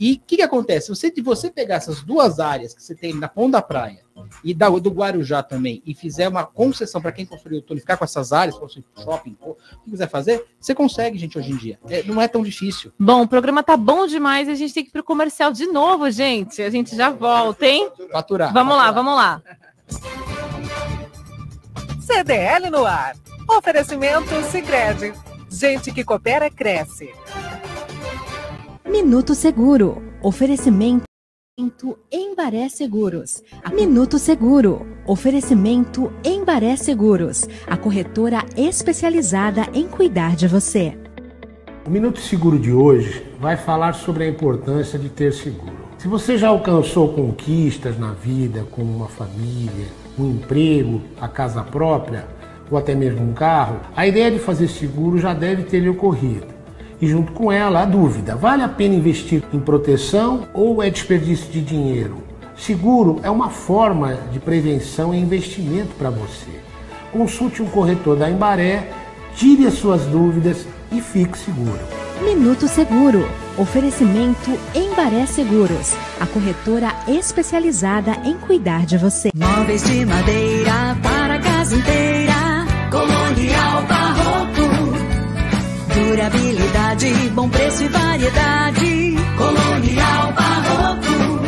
[0.00, 0.86] E o que, que acontece?
[0.86, 4.00] Se você, se você pegar essas duas áreas que você tem na ponta da praia
[4.42, 7.98] e da, do Guarujá também, e fizer uma concessão para quem construiu o túnel, ficar
[7.98, 11.78] com essas áreas, construir shopping, o que quiser fazer, você consegue, gente, hoje em dia.
[11.86, 12.90] É, não é tão difícil.
[12.98, 15.66] Bom, o programa tá bom demais e a gente tem que ir pro comercial de
[15.66, 16.62] novo, gente.
[16.62, 17.90] A gente já volta, hein?
[18.10, 18.54] Faturar.
[18.54, 19.42] Vamos lá, vamos lá.
[22.00, 23.16] CDL no ar.
[23.46, 25.12] Oferecimento Sicredi.
[25.50, 27.10] Gente que coopera cresce.
[28.90, 30.02] Minuto Seguro.
[30.20, 31.04] Oferecimento
[32.10, 33.40] Embaré Seguros.
[33.72, 34.84] Minuto Seguro.
[35.06, 37.46] Oferecimento Embaré Seguros.
[37.68, 40.98] A corretora especializada em cuidar de você.
[41.86, 45.88] O Minuto Seguro de hoje vai falar sobre a importância de ter seguro.
[45.96, 49.86] Se você já alcançou conquistas na vida, como uma família,
[50.18, 52.26] um emprego, a casa própria
[52.68, 56.59] ou até mesmo um carro, a ideia de fazer seguro já deve ter lhe ocorrido.
[57.00, 61.50] E junto com ela, a dúvida: vale a pena investir em proteção ou é desperdício
[61.50, 62.18] de dinheiro?
[62.56, 66.50] Seguro é uma forma de prevenção e investimento para você.
[67.10, 68.90] Consulte um corretor da Embaré,
[69.34, 71.80] tire as suas dúvidas e fique seguro.
[72.22, 73.26] Minuto Seguro.
[73.56, 75.94] Oferecimento Embaré Seguros.
[76.20, 79.30] A corretora especializada em cuidar de você.
[79.34, 82.66] Móveis de madeira para a casa inteira.
[82.90, 84.19] Colonial Barroco.
[86.10, 89.14] Durabilidade, bom preço e variedade.
[89.38, 91.40] Colonial Barroco.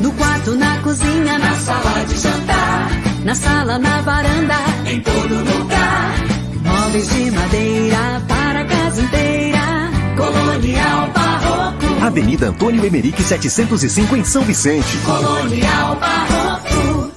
[0.00, 2.90] No quarto, na cozinha, na sala de jantar.
[3.24, 4.54] Na sala, na varanda,
[4.86, 6.14] em todo lugar.
[6.62, 9.90] Móveis de madeira para a casa inteira.
[10.16, 12.04] Colonial Barroco.
[12.04, 14.98] Avenida Antônio Emerick 705 em São Vicente.
[14.98, 17.10] Colonial Barroco.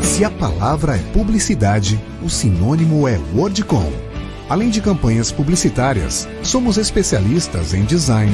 [0.00, 4.05] Se a palavra é publicidade, o sinônimo é Wordcom.
[4.48, 8.32] Além de campanhas publicitárias, somos especialistas em design,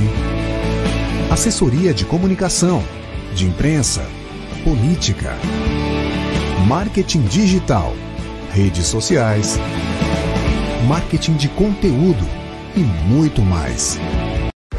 [1.30, 2.84] assessoria de comunicação,
[3.34, 4.06] de imprensa,
[4.62, 5.34] política,
[6.68, 7.94] marketing digital,
[8.50, 9.58] redes sociais,
[10.86, 12.28] marketing de conteúdo
[12.76, 13.98] e muito mais.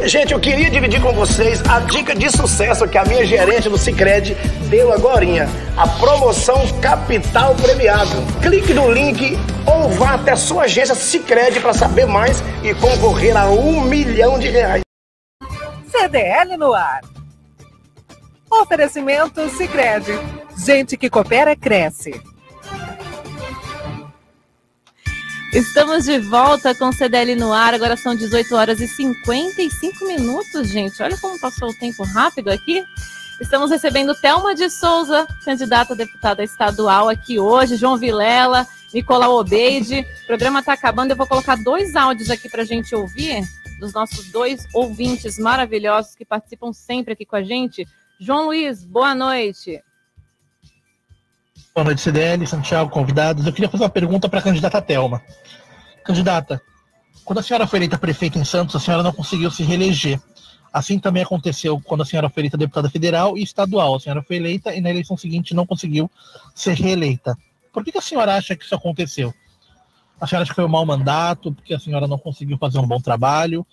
[0.06, 3.78] Gente, eu queria dividir com vocês a dica de sucesso que a minha gerente do
[3.78, 4.36] Cicred
[4.70, 5.48] deu agorinha.
[5.78, 8.12] A promoção Capital Premiado.
[8.42, 13.38] Clique no link ou vá até a sua agência Cicred para saber mais e concorrer
[13.38, 14.82] a um milhão de reais.
[15.90, 17.00] CDL no ar.
[18.52, 20.20] Oferecimento Sicredi.
[20.58, 22.22] Gente que coopera cresce.
[25.54, 27.76] Estamos de volta com CDL no ar.
[27.76, 31.00] Agora são 18 horas e 55 minutos, gente.
[31.04, 32.84] Olha como passou o tempo rápido aqui.
[33.40, 40.08] Estamos recebendo Thelma de Souza, candidata a deputada estadual aqui hoje, João Vilela, Nicolau Obeide.
[40.24, 41.12] O programa está acabando.
[41.12, 43.44] Eu vou colocar dois áudios aqui para a gente ouvir,
[43.80, 47.88] dos nossos dois ouvintes maravilhosos que participam sempre aqui com a gente.
[48.20, 49.84] João Luiz, boa noite.
[51.76, 53.48] Boa noite, CDL, Santiago, convidados.
[53.48, 55.24] Eu queria fazer uma pergunta para a candidata Thelma.
[56.06, 56.62] Candidata,
[57.26, 60.22] quando a senhora foi eleita prefeita em Santos, a senhora não conseguiu se reeleger.
[60.72, 63.96] Assim também aconteceu quando a senhora foi eleita deputada federal e estadual.
[63.96, 66.12] A senhora foi eleita e na eleição seguinte não conseguiu
[66.54, 67.36] ser reeleita.
[67.74, 69.34] Por que, que a senhora acha que isso aconteceu?
[70.22, 72.86] A senhora acha que foi um mau mandato, porque a senhora não conseguiu fazer um
[72.86, 73.66] bom trabalho,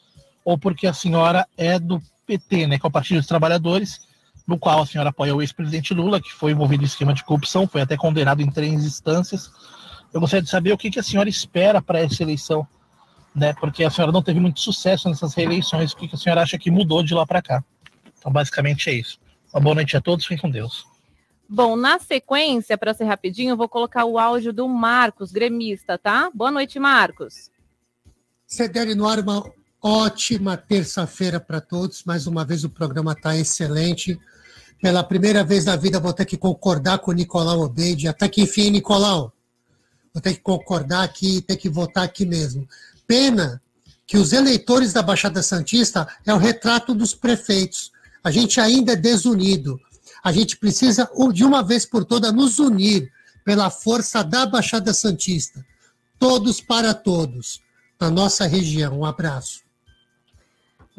[0.42, 4.01] ou porque a senhora é do PT, né, que é o Partido dos Trabalhadores,
[4.47, 7.66] no qual a senhora apoia o ex-presidente Lula, que foi envolvido em esquema de corrupção,
[7.66, 9.51] foi até condenado em três instâncias.
[10.12, 12.66] Eu gostaria de saber o que, que a senhora espera para essa eleição,
[13.34, 13.53] né?
[13.55, 15.93] Porque a senhora não teve muito sucesso nessas reeleições.
[15.93, 17.64] O que, que a senhora acha que mudou de lá para cá?
[18.18, 19.18] Então, basicamente é isso.
[19.53, 20.84] Uma boa noite a todos, fiquem com Deus.
[21.49, 26.30] Bom, na sequência, para ser rapidinho, eu vou colocar o áudio do Marcos, gremista, tá?
[26.32, 27.51] Boa noite, Marcos.
[28.47, 29.53] CDL no ar, uma
[29.83, 32.05] ótima terça-feira para todos.
[32.05, 34.18] Mais uma vez o programa está excelente.
[34.81, 38.09] Pela primeira vez na vida vou ter que concordar com o Nicolau Obeide.
[38.09, 39.33] Até que enfim, Nicolau.
[40.12, 42.68] Vou ter que concordar aqui e ter que votar aqui mesmo.
[43.07, 43.61] Pena
[44.07, 47.93] que os eleitores da Baixada Santista é o retrato dos prefeitos.
[48.24, 49.81] A gente ainda é desunido.
[50.22, 53.11] A gente precisa, de uma vez por todas, nos unir
[53.45, 55.64] pela força da Baixada Santista.
[56.18, 57.62] Todos para todos,
[57.99, 58.99] na nossa região.
[58.99, 59.69] Um abraço.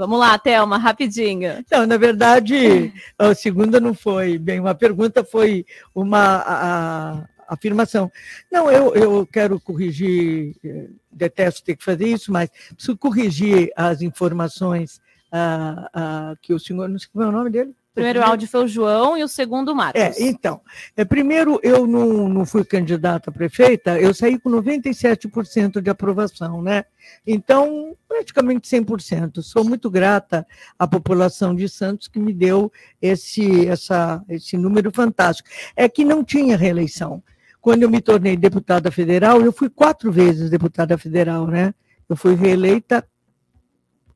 [0.01, 1.63] Vamos lá, Thelma, rapidinho.
[1.71, 8.11] Não, na verdade, a segunda não foi bem uma pergunta, foi uma a, a afirmação.
[8.51, 14.01] Não, eu, eu quero corrigir, eh, detesto ter que fazer isso, mas preciso corrigir as
[14.01, 14.99] informações
[15.31, 17.75] ah, ah, que o senhor, não sei qual é o nome dele?
[17.91, 20.01] O primeiro áudio foi o João e o segundo o Marcos.
[20.01, 20.61] É, então,
[20.95, 26.61] é, primeiro eu não, não fui candidata a prefeita, eu saí com 97% de aprovação,
[26.61, 26.85] né?
[27.27, 29.41] Então, praticamente 100%.
[29.41, 30.47] Sou muito grata
[30.79, 32.71] à população de Santos que me deu
[33.01, 35.49] esse, essa, esse número fantástico.
[35.75, 37.21] É que não tinha reeleição.
[37.59, 41.73] Quando eu me tornei deputada federal, eu fui quatro vezes deputada federal, né?
[42.07, 43.05] Eu fui reeleita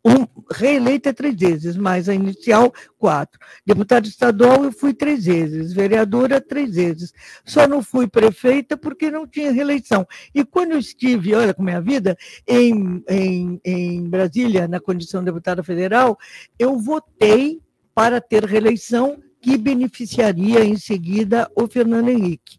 [0.06, 3.40] um, reeleita três vezes, mais a inicial, quatro.
[3.66, 7.12] Deputada estadual, eu fui três vezes, vereadora, três vezes.
[7.44, 10.06] Só não fui prefeita porque não tinha reeleição.
[10.34, 12.16] E quando eu estive, olha como é a vida,
[12.48, 16.16] em, em, em Brasília, na condição de deputada federal,
[16.60, 17.60] eu votei
[17.96, 22.58] para ter reeleição que beneficiaria em seguida o Fernando Henrique.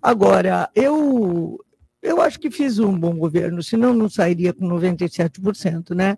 [0.00, 1.58] Agora, eu,
[2.06, 6.16] eu acho que fiz um bom governo, senão não sairia com 97%, né?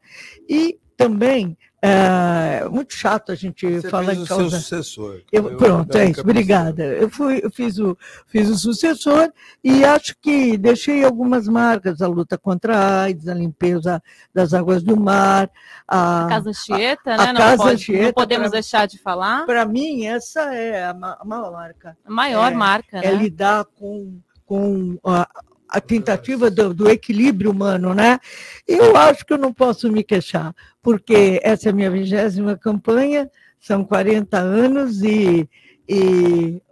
[0.49, 4.51] E também é muito chato a gente Você falar fez em o causa.
[4.51, 5.23] seu sucessor.
[5.31, 6.83] Eu, o pronto, é isso, obrigada.
[6.85, 9.33] Eu, fui, eu fiz, o, fiz o sucessor
[9.63, 14.03] e acho que deixei algumas marcas, a luta contra a AIDS, a limpeza
[14.35, 15.49] das águas do mar,
[15.87, 17.23] a, A Casa Anchieta, a- né?
[17.23, 19.47] a Não Casa pode- não podemos pra- deixar de falar.
[19.47, 21.97] Para mim, essa é a, ma- a maior marca.
[22.05, 23.23] A maior É- marca, É né?
[23.23, 25.29] lidar com, com a,
[25.69, 28.19] a tentativa do, do equilíbrio humano, né?
[28.67, 33.31] Eu acho que eu não posso me queixar, porque essa é a minha vigésima campanha,
[33.61, 35.49] são 40 anos e,
[35.89, 36.63] e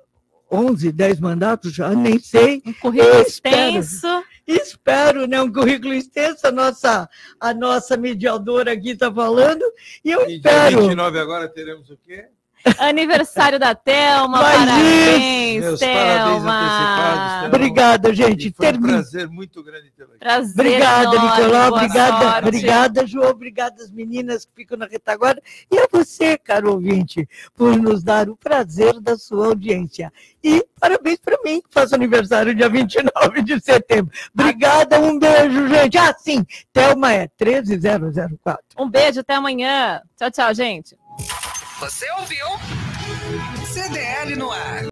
[0.50, 2.62] 11, 10 mandatos já, nem sei.
[2.64, 4.06] Um currículo Espero- extenso.
[4.46, 5.42] Espero, né?
[5.42, 7.08] Um currículo extenso, a nossa,
[7.40, 9.62] a nossa mediadora aqui está falando,
[10.04, 10.80] e eu E dia espero.
[10.82, 12.26] 29 agora teremos o quê?
[12.78, 17.46] Aniversário da Thelma, Mas parabéns, Meus Thelma.
[17.46, 18.48] Obrigada, gente.
[18.48, 20.18] E foi um Termino- prazer muito grande tê-la aqui.
[20.18, 21.70] Prazer Obrigada, enorme, Nicolau.
[21.70, 22.48] boa Obrigada, sorte.
[22.48, 23.30] obrigada, João.
[23.30, 25.40] Obrigada às meninas que ficam na retaguarda.
[25.70, 30.12] E a você, caro ouvinte, por nos dar o prazer da sua audiência.
[30.42, 34.12] E parabéns para mim, que faço aniversário dia 29 de setembro.
[34.32, 35.98] Obrigada, um beijo, gente.
[35.98, 38.62] Ah, sim, Thelma é 13004.
[38.78, 40.00] Um beijo, até amanhã.
[40.16, 40.96] Tchau, tchau, gente.
[41.78, 42.46] Você ouviu?
[43.66, 44.82] CDL no ar.